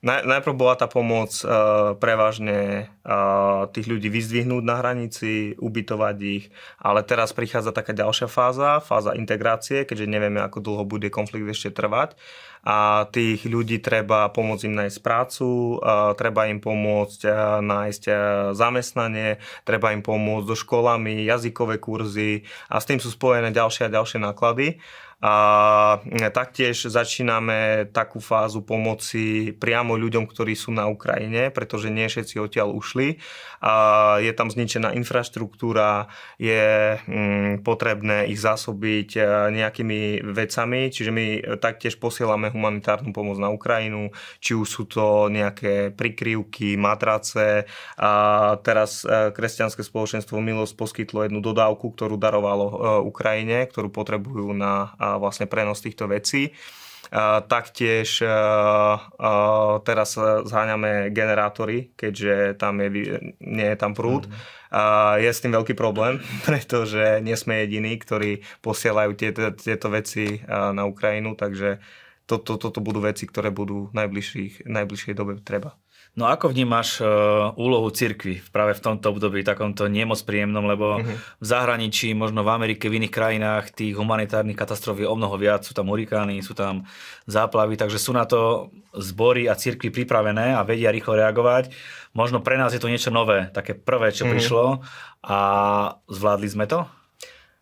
Naj, 0.00 0.24
najprv 0.24 0.56
bola 0.56 0.80
tá 0.80 0.88
pomoc 0.88 1.28
uh, 1.44 1.92
prevažne 2.00 2.88
uh, 3.04 3.68
tých 3.68 3.84
ľudí 3.84 4.08
vyzdvihnúť 4.08 4.64
na 4.64 4.80
hranici, 4.80 5.52
ubytovať 5.60 6.16
ich, 6.24 6.48
ale 6.80 7.04
teraz 7.04 7.36
prichádza 7.36 7.68
taká 7.76 7.92
ďalšia 7.92 8.24
fáza, 8.24 8.80
fáza 8.80 9.12
integrácie, 9.12 9.84
keďže 9.84 10.08
nevieme, 10.08 10.40
ako 10.40 10.64
dlho 10.64 10.84
bude 10.88 11.12
konflikt 11.12 11.52
ešte 11.52 11.76
trvať 11.76 12.16
a 12.60 13.08
tých 13.08 13.48
ľudí 13.48 13.80
treba 13.80 14.28
pomôcť 14.28 14.68
im 14.68 14.76
nájsť 14.84 14.98
prácu, 15.00 15.80
treba 16.20 16.44
im 16.52 16.60
pomôcť 16.60 17.20
nájsť 17.64 18.02
zamestnanie, 18.52 19.40
treba 19.64 19.96
im 19.96 20.04
pomôcť 20.04 20.44
so 20.44 20.56
školami, 20.56 21.24
jazykové 21.24 21.80
kurzy 21.80 22.44
a 22.68 22.76
s 22.76 22.84
tým 22.84 23.00
sú 23.00 23.08
spojené 23.08 23.48
ďalšie 23.56 23.88
a 23.88 23.94
ďalšie 23.96 24.20
náklady. 24.20 24.76
A 25.20 26.00
taktiež 26.32 26.88
začíname 26.88 27.92
takú 27.92 28.24
fázu 28.24 28.64
pomoci 28.64 29.52
priamo 29.52 30.00
ľuďom, 30.00 30.24
ktorí 30.24 30.56
sú 30.56 30.72
na 30.72 30.88
Ukrajine, 30.88 31.52
pretože 31.52 31.92
nie 31.92 32.08
všetci 32.08 32.40
odtiaľ 32.40 32.72
ušli. 32.72 33.20
A 33.60 33.72
je 34.24 34.32
tam 34.32 34.48
zničená 34.48 34.96
infraštruktúra, 34.96 36.08
je 36.40 36.96
mm, 36.96 37.60
potrebné 37.60 38.32
ich 38.32 38.40
zásobiť 38.40 39.20
nejakými 39.52 40.24
vecami, 40.24 40.88
čiže 40.88 41.12
my 41.12 41.26
taktiež 41.60 42.00
posielame 42.00 42.48
humanitárnu 42.48 43.12
pomoc 43.12 43.36
na 43.36 43.52
Ukrajinu, 43.52 44.16
či 44.40 44.56
už 44.56 44.68
sú 44.68 44.82
to 44.88 45.28
nejaké 45.28 45.92
prikryvky, 45.92 46.80
matrace. 46.80 47.68
A 48.00 48.10
teraz 48.64 49.04
e, 49.04 49.28
kresťanské 49.36 49.84
spoločenstvo 49.84 50.40
Milosť 50.40 50.74
poskytlo 50.80 51.28
jednu 51.28 51.44
dodávku, 51.44 51.92
ktorú 51.92 52.16
darovalo 52.16 52.66
e, 52.66 52.74
Ukrajine, 53.04 53.68
ktorú 53.68 53.92
potrebujú 53.92 54.56
na 54.56 54.96
vlastne 55.16 55.48
prenos 55.48 55.80
týchto 55.80 56.06
vecí. 56.06 56.52
Taktiež 57.50 58.22
teraz 59.82 60.10
zháňame 60.46 61.10
generátory, 61.10 61.90
keďže 61.98 62.54
tam 62.54 62.78
je, 62.78 63.18
nie 63.42 63.68
je 63.74 63.78
tam 63.80 63.98
prúd. 63.98 64.30
Mm. 64.30 64.34
Je 65.18 65.30
s 65.34 65.42
tým 65.42 65.50
veľký 65.50 65.74
problém, 65.74 66.22
pretože 66.46 67.18
nie 67.18 67.34
sme 67.34 67.66
jediní, 67.66 67.98
ktorí 67.98 68.46
posielajú 68.62 69.18
tieto, 69.18 69.50
tieto 69.58 69.90
veci 69.90 70.38
na 70.46 70.86
Ukrajinu, 70.86 71.34
takže 71.34 71.82
toto 72.30 72.54
to, 72.54 72.70
to 72.70 72.78
budú 72.78 73.02
veci, 73.02 73.26
ktoré 73.26 73.50
budú 73.50 73.90
v 73.90 74.06
najbližšej 74.70 75.14
dobe 75.18 75.42
treba. 75.42 75.74
No 76.18 76.26
ako 76.26 76.50
vnímaš 76.50 76.98
uh, 76.98 77.54
úlohu 77.54 77.86
cirkvy 77.94 78.42
práve 78.50 78.74
v 78.74 78.82
tomto 78.82 79.14
období, 79.14 79.46
takomto 79.46 79.86
nemoc 79.86 80.18
príjemnom, 80.26 80.66
lebo 80.66 80.98
uh-huh. 80.98 81.16
v 81.16 81.44
zahraničí, 81.46 82.10
možno 82.18 82.42
v 82.42 82.50
Amerike, 82.50 82.90
v 82.90 82.98
iných 82.98 83.14
krajinách 83.14 83.64
tých 83.70 83.94
humanitárnych 83.94 84.58
katastrof 84.58 84.98
je 84.98 85.06
o 85.06 85.14
mnoho 85.14 85.38
viac, 85.38 85.62
sú 85.62 85.70
tam 85.70 85.86
hurikány, 85.86 86.42
sú 86.42 86.52
tam 86.58 86.82
záplavy, 87.30 87.78
takže 87.78 88.02
sú 88.02 88.10
na 88.10 88.26
to 88.26 88.74
zbory 88.90 89.46
a 89.46 89.54
cirkvy 89.54 89.94
pripravené 89.94 90.58
a 90.58 90.66
vedia 90.66 90.90
rýchlo 90.90 91.14
reagovať. 91.14 91.70
Možno 92.10 92.42
pre 92.42 92.58
nás 92.58 92.74
je 92.74 92.82
to 92.82 92.90
niečo 92.90 93.14
nové, 93.14 93.46
také 93.54 93.78
prvé, 93.78 94.10
čo 94.10 94.26
uh-huh. 94.26 94.34
prišlo 94.34 94.64
a 95.22 95.38
zvládli 96.10 96.48
sme 96.50 96.66
to? 96.66 96.90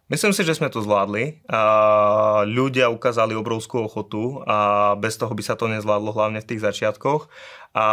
Myslím 0.08 0.32
si, 0.32 0.40
že 0.40 0.56
sme 0.56 0.72
to 0.72 0.80
zvládli. 0.80 1.44
A 1.52 1.60
ľudia 2.48 2.88
ukázali 2.88 3.36
obrovskú 3.36 3.84
ochotu 3.84 4.40
a 4.48 4.92
bez 4.96 5.20
toho 5.20 5.32
by 5.36 5.42
sa 5.44 5.54
to 5.54 5.68
nezvládlo, 5.68 6.16
hlavne 6.16 6.40
v 6.40 6.48
tých 6.48 6.64
začiatkoch. 6.64 7.28
A, 7.76 7.86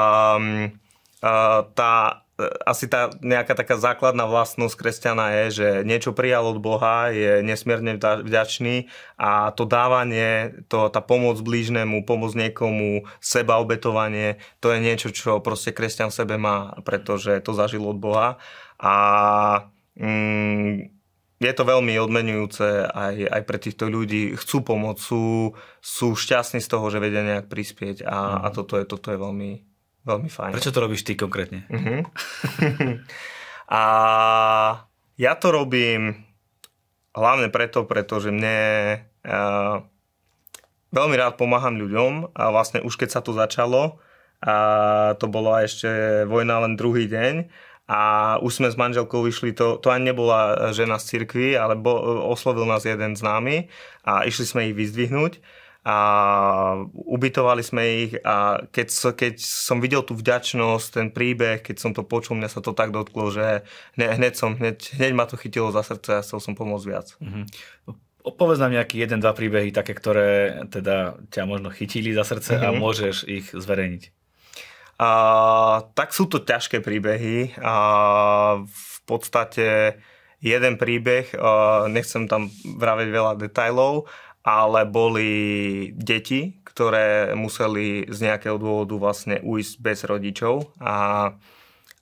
a 1.20 1.34
tá 1.76 2.26
asi 2.68 2.92
tá 2.92 3.08
nejaká 3.24 3.56
taká 3.56 3.80
základná 3.80 4.28
vlastnosť 4.28 4.76
kresťana 4.76 5.26
je, 5.32 5.46
že 5.56 5.68
niečo 5.88 6.12
prijal 6.12 6.52
od 6.52 6.60
Boha, 6.60 7.08
je 7.08 7.40
nesmierne 7.40 7.96
vďačný 7.96 8.92
a 9.16 9.56
to 9.56 9.64
dávanie, 9.64 10.52
to, 10.68 10.92
tá 10.92 11.00
pomoc 11.00 11.40
blížnemu, 11.40 12.04
pomoc 12.04 12.36
niekomu, 12.36 13.08
seba 13.24 13.56
obetovanie, 13.64 14.44
to 14.60 14.76
je 14.76 14.84
niečo, 14.84 15.16
čo 15.16 15.40
proste 15.40 15.72
kresťan 15.72 16.12
v 16.12 16.18
sebe 16.20 16.36
má, 16.36 16.76
pretože 16.84 17.40
to 17.40 17.56
zažil 17.56 17.88
od 17.88 18.04
Boha. 18.04 18.36
A 18.84 18.94
mm, 19.96 20.95
je 21.36 21.52
to 21.52 21.68
veľmi 21.68 22.00
odmenujúce 22.00 22.88
aj, 22.96 23.16
aj 23.28 23.42
pre 23.44 23.58
týchto 23.60 23.92
ľudí. 23.92 24.32
Chcú 24.40 24.64
pomôcť, 24.64 25.02
sú, 25.04 25.52
sú 25.84 26.08
šťastní 26.16 26.64
z 26.64 26.72
toho, 26.72 26.88
že 26.88 27.04
vedia 27.04 27.28
nejak 27.28 27.52
prispieť 27.52 28.08
a, 28.08 28.16
mm. 28.16 28.40
a 28.40 28.48
toto, 28.56 28.80
je, 28.80 28.84
toto 28.88 29.12
je 29.12 29.20
veľmi, 29.20 29.52
veľmi 30.08 30.30
fajn. 30.32 30.56
Prečo 30.56 30.72
to 30.72 30.84
robíš 30.84 31.04
ty 31.04 31.20
konkrétne? 31.20 31.68
Uh-huh. 31.68 32.08
a 33.68 33.84
ja 35.20 35.34
to 35.36 35.48
robím 35.52 36.24
hlavne 37.12 37.52
preto, 37.52 37.84
pretože 37.84 38.32
mne 38.32 38.60
uh, 39.28 39.84
veľmi 40.96 41.16
rád 41.20 41.36
pomáham 41.36 41.76
ľuďom 41.76 42.32
a 42.32 42.44
vlastne 42.52 42.80
už 42.80 42.96
keď 42.96 43.10
sa 43.12 43.22
to 43.24 43.36
začalo, 43.36 44.00
a 44.46 45.16
to 45.18 45.26
bolo 45.32 45.56
ešte 45.58 46.24
vojna 46.28 46.68
len 46.68 46.76
druhý 46.76 47.08
deň 47.08 47.50
a 47.86 48.36
už 48.42 48.62
sme 48.62 48.70
s 48.74 48.78
manželkou 48.78 49.22
vyšli, 49.22 49.54
to, 49.54 49.78
to 49.78 49.94
ani 49.94 50.10
nebola 50.10 50.74
žena 50.74 50.98
z 50.98 51.16
cirkvi, 51.16 51.54
ale 51.54 51.78
bo, 51.78 51.94
oslovil 52.34 52.66
nás 52.66 52.82
jeden 52.82 53.14
z 53.14 53.22
nami 53.22 53.56
a 54.02 54.26
išli 54.26 54.46
sme 54.46 54.62
ich 54.70 54.76
vyzdvihnúť 54.78 55.38
a 55.86 55.98
ubytovali 56.98 57.62
sme 57.62 58.10
ich 58.10 58.12
a 58.26 58.66
keď, 58.74 59.14
keď 59.14 59.34
som 59.38 59.78
videl 59.78 60.02
tú 60.02 60.18
vďačnosť, 60.18 60.88
ten 60.98 61.08
príbeh, 61.14 61.62
keď 61.62 61.78
som 61.78 61.94
to 61.94 62.02
počul, 62.02 62.34
mňa 62.34 62.50
sa 62.50 62.58
to 62.66 62.74
tak 62.74 62.90
dotklo, 62.90 63.30
že 63.30 63.62
hneď, 63.94 64.10
hneď, 64.18 64.34
som, 64.34 64.58
hneď, 64.58 64.82
hneď 64.98 65.14
ma 65.14 65.30
to 65.30 65.38
chytilo 65.38 65.70
za 65.70 65.86
srdce 65.86 66.10
a 66.18 66.24
chcel 66.26 66.42
som 66.42 66.58
pomôcť 66.58 66.86
viac. 66.90 67.14
Mm-hmm. 67.22 67.46
Povedz 68.34 68.58
nám 68.58 68.74
nejaký 68.74 68.98
jeden, 68.98 69.22
dva 69.22 69.38
príbehy, 69.38 69.70
také, 69.70 69.94
ktoré 69.94 70.66
teda 70.74 71.22
ťa 71.30 71.46
možno 71.46 71.70
chytili 71.70 72.18
za 72.18 72.26
srdce 72.26 72.58
mm-hmm. 72.58 72.66
a 72.66 72.70
mhm. 72.74 72.80
môžeš 72.82 73.16
ich 73.30 73.46
zverejniť. 73.54 74.25
Tak 74.96 76.10
sú 76.16 76.32
to 76.32 76.44
ťažké 76.44 76.80
príbehy. 76.80 77.60
A 77.60 77.76
v 78.64 78.98
podstate 79.04 80.00
jeden 80.44 80.78
príbeh, 80.78 81.34
a 81.36 81.86
nechcem 81.90 82.30
tam 82.30 82.54
vraveť 82.64 83.08
veľa 83.10 83.34
detajlov, 83.40 84.06
ale 84.46 84.86
boli 84.86 85.34
deti, 85.98 86.62
ktoré 86.62 87.34
museli 87.34 88.06
z 88.06 88.30
nejakého 88.30 88.62
dôvodu 88.62 88.94
vlastne 89.02 89.42
ujsť 89.42 89.74
bez 89.82 90.06
rodičov 90.06 90.70
a, 90.78 91.34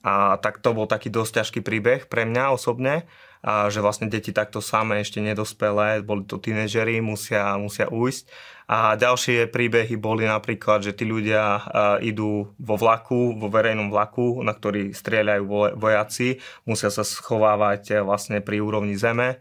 a 0.04 0.36
tak 0.44 0.60
to 0.60 0.76
bol 0.76 0.84
taký 0.84 1.08
dosť 1.08 1.40
ťažký 1.40 1.60
príbeh 1.64 2.04
pre 2.04 2.28
mňa 2.28 2.52
osobne, 2.52 3.08
a 3.40 3.72
že 3.72 3.80
vlastne 3.80 4.12
deti 4.12 4.32
takto 4.36 4.60
samé 4.60 5.00
ešte 5.00 5.24
nedospelé, 5.24 6.04
boli 6.04 6.28
to 6.28 6.36
tínežery, 6.36 7.00
musia, 7.00 7.56
musia 7.56 7.88
ujsť 7.88 8.28
a 8.64 8.96
ďalšie 8.96 9.52
príbehy 9.52 10.00
boli 10.00 10.24
napríklad, 10.24 10.80
že 10.80 10.96
tí 10.96 11.04
ľudia 11.04 11.68
idú 12.00 12.56
vo 12.56 12.76
vlaku, 12.80 13.36
vo 13.36 13.52
verejnom 13.52 13.92
vlaku, 13.92 14.40
na 14.40 14.56
ktorý 14.56 14.96
strieľajú 14.96 15.76
vojaci, 15.76 16.40
musia 16.64 16.88
sa 16.88 17.04
schovávať 17.04 17.82
e, 17.92 17.94
vlastne 18.00 18.40
pri 18.40 18.64
úrovni 18.64 18.96
zeme. 18.96 19.36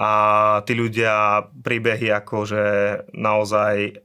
A 0.00 0.10
tí 0.64 0.72
ľudia 0.72 1.46
príbehy 1.52 2.08
ako, 2.16 2.48
že 2.48 2.62
naozaj 3.12 4.00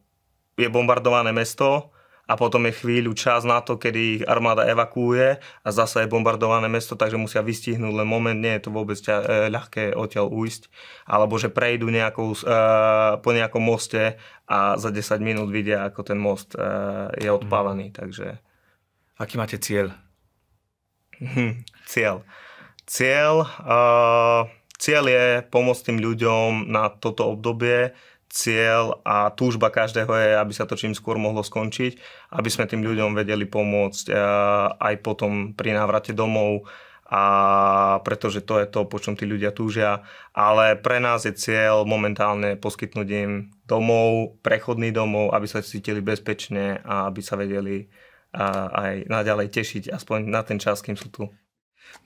je 0.60 0.67
bombardované 0.67 1.32
mesto, 1.32 1.95
a 2.27 2.33
potom 2.35 2.67
je 2.67 2.75
chvíľu 2.75 3.15
čas 3.15 3.47
na 3.47 3.63
to, 3.63 3.79
kedy 3.79 4.19
ich 4.19 4.23
armáda 4.27 4.67
evakuuje 4.67 5.39
a 5.39 5.69
zase 5.71 6.03
je 6.03 6.11
bombardované 6.11 6.67
mesto, 6.67 6.99
takže 6.99 7.15
musia 7.15 7.39
vystihnúť 7.39 8.03
len 8.03 8.07
moment, 8.07 8.35
nie 8.35 8.51
je 8.59 8.67
to 8.67 8.71
vôbec 8.75 8.99
ťa, 8.99 9.15
e, 9.15 9.25
ľahké 9.47 9.95
odtiaľ 9.95 10.27
ujsť, 10.35 10.67
alebo 11.07 11.39
že 11.39 11.47
prejdú 11.47 11.87
nejakou, 11.87 12.35
e, 12.35 12.43
po 13.23 13.29
nejakom 13.31 13.63
moste 13.63 14.19
a 14.43 14.75
za 14.75 14.91
10 14.91 15.23
minút 15.23 15.47
vidia, 15.47 15.87
ako 15.87 16.03
ten 16.03 16.19
most 16.19 16.53
e, 16.53 16.61
je 17.15 17.31
odpálený, 17.31 17.89
mm. 17.89 17.95
takže... 17.95 18.27
Aký 19.17 19.39
máte 19.39 19.57
cieľ? 19.57 19.95
Hm, 21.17 21.65
cieľ. 21.89 22.21
Cieľ, 22.87 23.43
uh, 23.67 24.47
cieľ 24.79 25.03
je 25.11 25.25
pomôcť 25.51 25.91
tým 25.91 25.99
ľuďom 25.99 26.71
na 26.71 26.87
toto 26.87 27.27
obdobie, 27.27 27.91
cieľ 28.27 28.99
a 29.07 29.31
túžba 29.31 29.71
každého 29.71 30.11
je, 30.11 30.31
aby 30.35 30.53
sa 30.53 30.67
to 30.67 30.75
čím 30.75 30.91
skôr 30.93 31.15
mohlo 31.15 31.41
skončiť, 31.41 31.97
aby 32.35 32.49
sme 32.51 32.67
tým 32.67 32.83
ľuďom 32.83 33.15
vedeli 33.15 33.47
pomôcť 33.47 34.05
eh, 34.11 34.17
aj 34.77 34.95
potom 35.01 35.55
pri 35.55 35.75
návrate 35.75 36.11
domov, 36.11 36.67
a 37.07 37.23
pretože 38.03 38.43
to 38.43 38.59
je 38.59 38.67
to, 38.67 38.83
po 38.83 38.99
čom 38.99 39.15
tí 39.15 39.23
ľudia 39.23 39.55
túžia. 39.55 40.03
Ale 40.35 40.75
pre 40.75 40.99
nás 40.99 41.23
je 41.23 41.31
cieľ 41.31 41.87
momentálne 41.87 42.59
poskytnúť 42.59 43.07
im 43.15 43.31
domov, 43.63 44.35
prechodný 44.43 44.91
domov, 44.91 45.31
aby 45.31 45.47
sa 45.47 45.63
cítili 45.63 46.03
bezpečne 46.03 46.83
a 46.83 47.07
aby 47.07 47.23
sa 47.23 47.39
vedeli 47.39 47.87
aj 48.35 49.07
naďalej 49.07 49.47
tešiť 49.55 49.83
aspoň 49.95 50.27
na 50.27 50.43
ten 50.43 50.59
čas, 50.59 50.83
kým 50.83 50.99
sú 50.99 51.07
tu. 51.07 51.31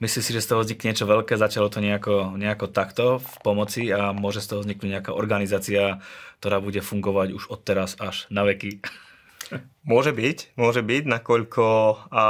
Myslíš 0.02 0.24
si, 0.26 0.34
že 0.34 0.42
z 0.42 0.48
toho 0.50 0.66
vznikne 0.66 0.90
niečo 0.90 1.06
veľké, 1.06 1.38
začalo 1.38 1.70
to 1.70 1.78
nejako, 1.78 2.34
nejako 2.34 2.66
takto 2.66 3.22
v 3.22 3.34
pomoci 3.46 3.86
a 3.94 4.10
môže 4.10 4.42
z 4.42 4.50
toho 4.50 4.60
vzniknúť 4.66 4.90
nejaká 4.98 5.12
organizácia, 5.14 6.02
ktorá 6.42 6.58
bude 6.58 6.82
fungovať 6.82 7.38
už 7.38 7.46
od 7.46 7.60
teraz 7.62 7.94
až 8.02 8.26
na 8.26 8.42
veky? 8.42 8.82
Môže 9.82 10.14
byť, 10.14 10.54
môže 10.54 10.80
byť, 10.80 11.02
nakoľko 11.10 11.66
a, 12.14 12.26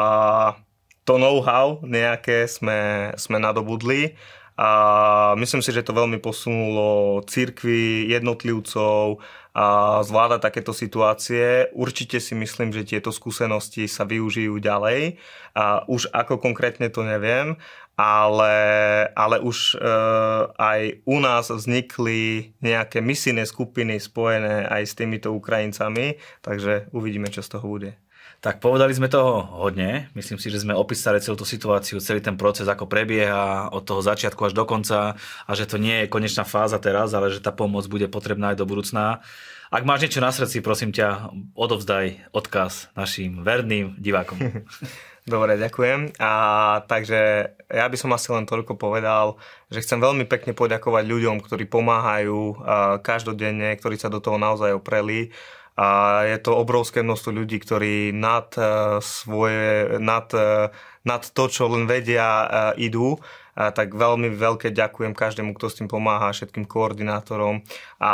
to 1.05 1.15
know-how 1.21 1.85
nejaké 1.85 2.49
sme, 2.49 3.13
sme 3.21 3.37
nadobudli 3.37 4.17
a 4.63 4.71
myslím 5.43 5.59
si, 5.59 5.75
že 5.75 5.83
to 5.83 5.91
veľmi 5.91 6.23
posunulo 6.23 7.19
církvy, 7.27 8.07
jednotlivcov 8.15 9.19
a 9.59 9.99
zvláda 10.07 10.39
takéto 10.39 10.71
situácie. 10.71 11.67
Určite 11.75 12.23
si 12.23 12.39
myslím, 12.39 12.71
že 12.71 12.87
tieto 12.87 13.11
skúsenosti 13.11 13.91
sa 13.91 14.07
využijú 14.07 14.63
ďalej. 14.63 15.19
A 15.59 15.83
už 15.91 16.15
ako 16.15 16.39
konkrétne 16.39 16.87
to 16.95 17.03
neviem, 17.03 17.59
ale, 17.99 18.55
ale 19.19 19.43
už 19.43 19.75
e, 19.75 19.77
aj 20.55 20.81
u 21.11 21.17
nás 21.19 21.51
vznikli 21.51 22.55
nejaké 22.63 23.03
misijné 23.03 23.43
skupiny 23.43 23.99
spojené 23.99 24.71
aj 24.71 24.83
s 24.89 24.95
týmito 24.95 25.35
Ukrajincami, 25.35 26.23
takže 26.39 26.87
uvidíme, 26.95 27.27
čo 27.35 27.43
z 27.43 27.51
toho 27.59 27.67
bude. 27.67 27.91
Tak 28.43 28.59
povedali 28.59 28.91
sme 28.91 29.07
toho 29.07 29.47
hodne. 29.63 30.11
Myslím 30.19 30.35
si, 30.35 30.51
že 30.51 30.67
sme 30.67 30.75
opísali 30.75 31.23
celú 31.23 31.39
tú 31.39 31.47
situáciu, 31.47 32.03
celý 32.03 32.19
ten 32.19 32.35
proces, 32.35 32.67
ako 32.67 32.91
prebieha 32.91 33.71
od 33.71 33.87
toho 33.87 34.03
začiatku 34.03 34.51
až 34.51 34.51
do 34.51 34.67
konca 34.67 35.15
a 35.47 35.51
že 35.55 35.71
to 35.71 35.79
nie 35.79 36.03
je 36.03 36.11
konečná 36.11 36.43
fáza 36.43 36.83
teraz, 36.83 37.15
ale 37.15 37.31
že 37.31 37.39
tá 37.39 37.55
pomoc 37.55 37.87
bude 37.87 38.11
potrebná 38.11 38.51
aj 38.51 38.59
do 38.59 38.67
budúcna. 38.67 39.23
Ak 39.71 39.87
máš 39.87 40.03
niečo 40.05 40.19
na 40.19 40.35
srdci, 40.35 40.59
prosím 40.59 40.91
ťa, 40.91 41.31
odovzdaj 41.55 42.35
odkaz 42.35 42.91
našim 42.99 43.47
verným 43.47 43.95
divákom. 44.03 44.43
Dobre, 45.23 45.55
ďakujem. 45.55 46.19
A 46.19 46.33
takže 46.91 47.55
ja 47.71 47.87
by 47.87 47.95
som 47.95 48.11
asi 48.11 48.35
len 48.35 48.43
toľko 48.43 48.75
povedal, 48.75 49.39
že 49.71 49.87
chcem 49.87 50.03
veľmi 50.03 50.27
pekne 50.27 50.51
poďakovať 50.51 51.07
ľuďom, 51.07 51.39
ktorí 51.47 51.71
pomáhajú 51.71 52.59
každodenne, 53.07 53.71
ktorí 53.79 53.95
sa 53.95 54.11
do 54.11 54.19
toho 54.19 54.35
naozaj 54.35 54.83
opreli 54.83 55.31
a 55.73 56.21
je 56.29 56.37
to 56.37 56.53
obrovské 56.53 57.01
množstvo 57.01 57.33
ľudí, 57.33 57.57
ktorí 57.57 58.13
nad, 58.13 58.53
e, 58.61 59.01
svoje, 59.01 59.97
nad, 59.97 60.29
e, 60.37 60.69
nad 61.09 61.23
to, 61.25 61.45
čo 61.49 61.73
len 61.73 61.89
vedia, 61.89 62.29
e, 62.29 62.49
idú. 62.93 63.17
A 63.53 63.69
tak 63.69 63.93
veľmi 63.93 64.33
veľké 64.33 64.73
ďakujem 64.73 65.13
každému, 65.13 65.53
kto 65.57 65.69
s 65.69 65.77
tým 65.77 65.89
pomáha, 65.89 66.33
všetkým 66.33 66.65
koordinátorom. 66.65 67.61
A 68.01 68.13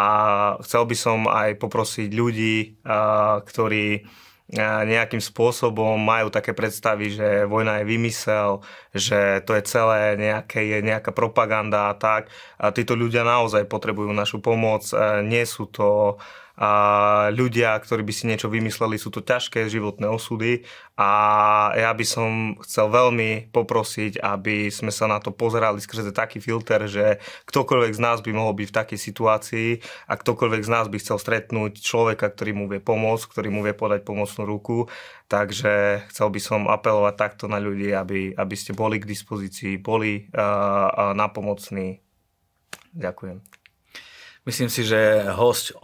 chcel 0.67 0.83
by 0.83 0.97
som 0.99 1.19
aj 1.31 1.63
poprosiť 1.63 2.11
ľudí, 2.11 2.75
ktorí 3.47 4.03
nejakým 4.59 5.23
spôsobom 5.23 5.95
majú 5.95 6.35
také 6.35 6.59
predstavy, 6.59 7.15
že 7.15 7.47
vojna 7.47 7.79
je 7.79 7.85
vymysel, 7.87 8.67
že 8.91 9.39
to 9.47 9.55
je 9.55 9.63
celé 9.63 10.19
nejaké, 10.19 10.59
je 10.75 10.83
nejaká 10.83 11.15
propaganda 11.15 11.93
a 11.93 11.95
tak. 11.95 12.35
A 12.59 12.75
títo 12.75 12.99
ľudia 12.99 13.23
naozaj 13.23 13.71
potrebujú 13.71 14.11
našu 14.11 14.43
pomoc. 14.43 14.91
Nie 15.23 15.47
sú 15.47 15.71
to 15.71 16.19
a 16.59 16.71
ľudia, 17.31 17.79
ktorí 17.79 18.03
by 18.03 18.11
si 18.11 18.27
niečo 18.27 18.51
vymysleli, 18.51 18.99
sú 18.99 19.15
to 19.15 19.23
ťažké 19.23 19.71
životné 19.71 20.11
osudy 20.11 20.67
a 20.99 21.11
ja 21.79 21.95
by 21.95 22.03
som 22.03 22.59
chcel 22.67 22.91
veľmi 22.91 23.55
poprosiť, 23.55 24.19
aby 24.19 24.67
sme 24.67 24.91
sa 24.91 25.07
na 25.07 25.23
to 25.23 25.31
pozerali 25.31 25.79
skrze 25.79 26.11
taký 26.11 26.43
filter, 26.43 26.91
že 26.91 27.23
ktokoľvek 27.47 27.95
z 27.95 28.01
nás 28.03 28.19
by 28.19 28.35
mohol 28.35 28.59
byť 28.59 28.75
v 28.75 28.79
takej 28.83 28.99
situácii 28.99 29.69
a 30.11 30.19
ktokoľvek 30.19 30.63
z 30.67 30.71
nás 30.75 30.91
by 30.91 30.99
chcel 30.99 31.23
stretnúť 31.23 31.79
človeka, 31.79 32.27
ktorý 32.35 32.51
mu 32.59 32.67
vie 32.67 32.83
pomôcť, 32.83 33.31
ktorý 33.31 33.49
mu 33.55 33.63
vie 33.63 33.79
podať 33.79 34.03
pomocnú 34.03 34.43
ruku. 34.43 34.91
Takže 35.31 36.03
chcel 36.11 36.29
by 36.35 36.41
som 36.43 36.67
apelovať 36.67 37.15
takto 37.15 37.45
na 37.47 37.63
ľudí, 37.63 37.95
aby, 37.95 38.35
aby 38.35 38.55
ste 38.59 38.75
boli 38.75 38.99
k 38.99 39.07
dispozícii, 39.07 39.79
boli 39.79 40.27
uh, 40.35 40.43
uh, 40.43 41.15
napomocní. 41.15 42.03
Ďakujem. 42.99 43.58
Myslím 44.49 44.73
si, 44.73 44.81
že 44.81 45.29
host 45.37 45.77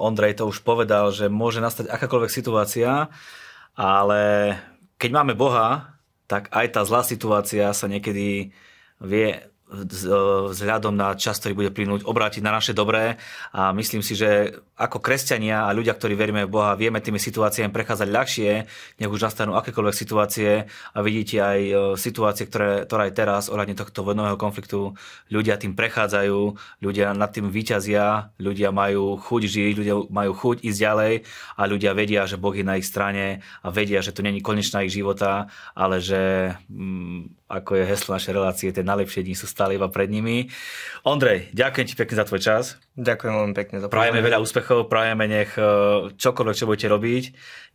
Ondrej 0.00 0.40
to 0.40 0.48
už 0.48 0.64
povedal, 0.64 1.12
že 1.12 1.28
môže 1.28 1.60
nastať 1.60 1.92
akákoľvek 1.92 2.32
situácia, 2.32 3.12
ale 3.76 4.22
keď 4.96 5.10
máme 5.12 5.36
Boha, 5.36 6.00
tak 6.24 6.48
aj 6.48 6.66
tá 6.72 6.80
zlá 6.88 7.04
situácia 7.04 7.68
sa 7.76 7.84
niekedy 7.84 8.56
vie 9.04 9.28
vzhľadom 9.66 10.94
na 10.94 11.18
čas, 11.18 11.42
ktorý 11.42 11.54
bude 11.58 11.70
plynúť, 11.74 12.06
obrátiť 12.06 12.38
na 12.38 12.54
naše 12.54 12.70
dobré. 12.70 13.18
A 13.50 13.74
myslím 13.74 13.98
si, 13.98 14.14
že 14.14 14.62
ako 14.76 15.00
kresťania 15.00 15.66
a 15.66 15.74
ľudia, 15.74 15.96
ktorí 15.96 16.12
veríme 16.14 16.44
v 16.44 16.52
Boha, 16.52 16.78
vieme 16.78 17.00
tými 17.00 17.16
situáciami 17.16 17.72
prechádzať 17.72 18.08
ľahšie, 18.12 18.50
nech 19.00 19.10
už 19.10 19.24
nastanú 19.24 19.56
akékoľvek 19.56 19.96
situácie 19.96 20.68
a 20.68 20.98
vidíte 21.00 21.40
aj 21.40 21.60
e, 21.64 21.74
situácie, 21.96 22.44
ktoré, 22.44 22.84
ktoré 22.84 23.08
aj 23.08 23.14
teraz 23.16 23.42
ohľadne 23.48 23.72
tohto 23.72 24.04
vojnového 24.04 24.36
konfliktu 24.36 24.92
ľudia 25.32 25.56
tým 25.56 25.72
prechádzajú, 25.72 26.38
ľudia 26.84 27.16
nad 27.16 27.32
tým 27.32 27.48
vyťazia, 27.48 28.36
ľudia 28.36 28.68
majú 28.68 29.16
chuť 29.16 29.42
žiť, 29.48 29.72
ľudia 29.80 29.96
majú 30.12 30.32
chuť 30.36 30.56
ísť 30.60 30.78
ďalej 30.78 31.12
a 31.56 31.62
ľudia 31.64 31.90
vedia, 31.96 32.28
že 32.28 32.36
Boh 32.36 32.52
je 32.52 32.62
na 32.62 32.76
ich 32.76 32.84
strane 32.84 33.40
a 33.64 33.68
vedia, 33.72 34.04
že 34.04 34.12
to 34.12 34.20
není 34.20 34.44
konečná 34.44 34.84
ich 34.84 34.92
života, 34.92 35.48
ale 35.72 36.04
že 36.04 36.52
mm, 36.68 37.48
ako 37.48 37.78
je 37.78 37.84
heslo 37.86 38.18
našej 38.18 38.34
relácie, 38.34 38.74
tie 38.74 38.82
najlepšie 38.82 39.22
dni 39.22 39.38
sú 39.38 39.46
stále 39.56 39.80
iba 39.80 39.88
pred 39.88 40.12
nimi. 40.12 40.52
Ondrej, 41.08 41.48
ďakujem 41.56 41.86
ti 41.88 41.96
pekne 41.96 42.16
za 42.20 42.28
tvoj 42.28 42.40
čas. 42.44 42.76
Ďakujem 42.92 43.32
veľmi 43.32 43.54
pekne 43.56 43.76
za 43.80 43.88
Prajeme 43.88 44.20
veľa 44.20 44.44
úspechov, 44.44 44.92
prajeme 44.92 45.24
nech 45.24 45.56
e, 45.56 45.64
čokoľvek, 46.12 46.58
čo 46.60 46.68
budete 46.68 46.92
robiť, 46.92 47.24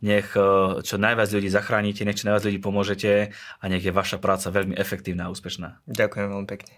nech 0.05 0.29
e, 0.37 0.45
čo 0.85 0.95
najviac 1.01 1.29
ľudí 1.33 1.49
zachránite, 1.49 2.05
nech 2.05 2.21
čo 2.21 2.29
najviac 2.29 2.45
ľudí 2.45 2.59
pomôžete 2.61 3.33
a 3.33 3.63
nech 3.65 3.81
je 3.81 3.89
vaša 3.89 4.21
práca 4.21 4.53
veľmi 4.53 4.77
efektívna 4.77 5.25
a 5.25 5.33
úspešná. 5.33 5.81
Ďakujem 5.89 6.29
veľmi 6.29 6.45
pekne. 6.45 6.77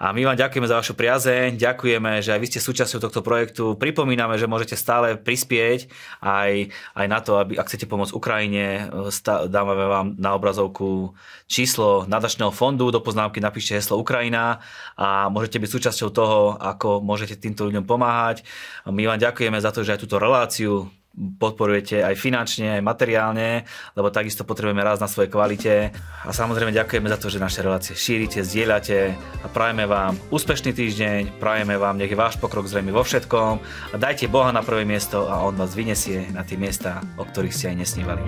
A 0.00 0.16
my 0.16 0.24
vám 0.24 0.40
ďakujeme 0.40 0.64
za 0.64 0.80
vašu 0.80 0.96
priazeň, 0.96 1.60
ďakujeme, 1.60 2.24
že 2.24 2.32
aj 2.32 2.40
vy 2.40 2.46
ste 2.48 2.64
súčasťou 2.64 3.04
tohto 3.04 3.20
projektu. 3.20 3.76
Pripomíname, 3.76 4.40
že 4.40 4.48
môžete 4.48 4.72
stále 4.72 5.20
prispieť 5.20 5.92
aj, 6.24 6.72
aj 6.96 7.06
na 7.06 7.20
to, 7.20 7.36
aby, 7.36 7.60
ak 7.60 7.68
chcete 7.68 7.84
pomôcť 7.84 8.16
Ukrajine, 8.16 8.88
dáme 9.52 9.72
vám 9.76 10.16
na 10.16 10.32
obrazovku 10.32 11.12
číslo 11.44 12.08
nadačného 12.08 12.48
fondu, 12.48 12.88
do 12.88 13.04
poznámky 13.04 13.44
napíšte 13.44 13.76
heslo 13.76 14.00
Ukrajina 14.00 14.64
a 14.96 15.28
môžete 15.28 15.60
byť 15.60 15.68
súčasťou 15.68 16.08
toho, 16.08 16.56
ako 16.56 17.04
môžete 17.04 17.36
týmto 17.36 17.68
ľuďom 17.68 17.84
pomáhať. 17.84 18.40
My 18.88 19.04
vám 19.04 19.20
ďakujeme 19.20 19.60
za 19.60 19.68
to, 19.68 19.84
že 19.84 20.00
aj 20.00 20.00
túto 20.00 20.16
reláciu 20.16 20.88
podporujete 21.20 22.00
aj 22.00 22.16
finančne, 22.16 22.80
aj 22.80 22.82
materiálne, 22.82 23.68
lebo 23.94 24.08
takisto 24.08 24.48
potrebujeme 24.48 24.80
raz 24.80 24.98
na 24.98 25.08
svojej 25.08 25.28
kvalite. 25.28 25.92
A 26.24 26.32
samozrejme 26.32 26.72
ďakujeme 26.72 27.12
za 27.12 27.20
to, 27.20 27.28
že 27.28 27.42
naše 27.42 27.60
relácie 27.60 27.92
šírite, 27.92 28.40
zdieľate 28.40 29.12
a 29.44 29.46
prajeme 29.52 29.84
vám 29.84 30.16
úspešný 30.32 30.72
týždeň, 30.72 31.36
prajeme 31.36 31.76
vám, 31.76 32.00
nech 32.00 32.10
je 32.10 32.18
váš 32.18 32.40
pokrok 32.40 32.64
zrejme 32.64 32.90
vo 32.90 33.04
všetkom 33.04 33.52
a 33.92 33.96
dajte 34.00 34.32
Boha 34.32 34.50
na 34.50 34.64
prvé 34.64 34.88
miesto 34.88 35.28
a 35.28 35.44
On 35.44 35.54
vás 35.54 35.76
vyniesie 35.76 36.32
na 36.32 36.42
tie 36.42 36.56
miesta, 36.56 37.04
o 37.20 37.24
ktorých 37.28 37.54
ste 37.54 37.66
aj 37.72 37.76
nesnívali. 37.76 38.24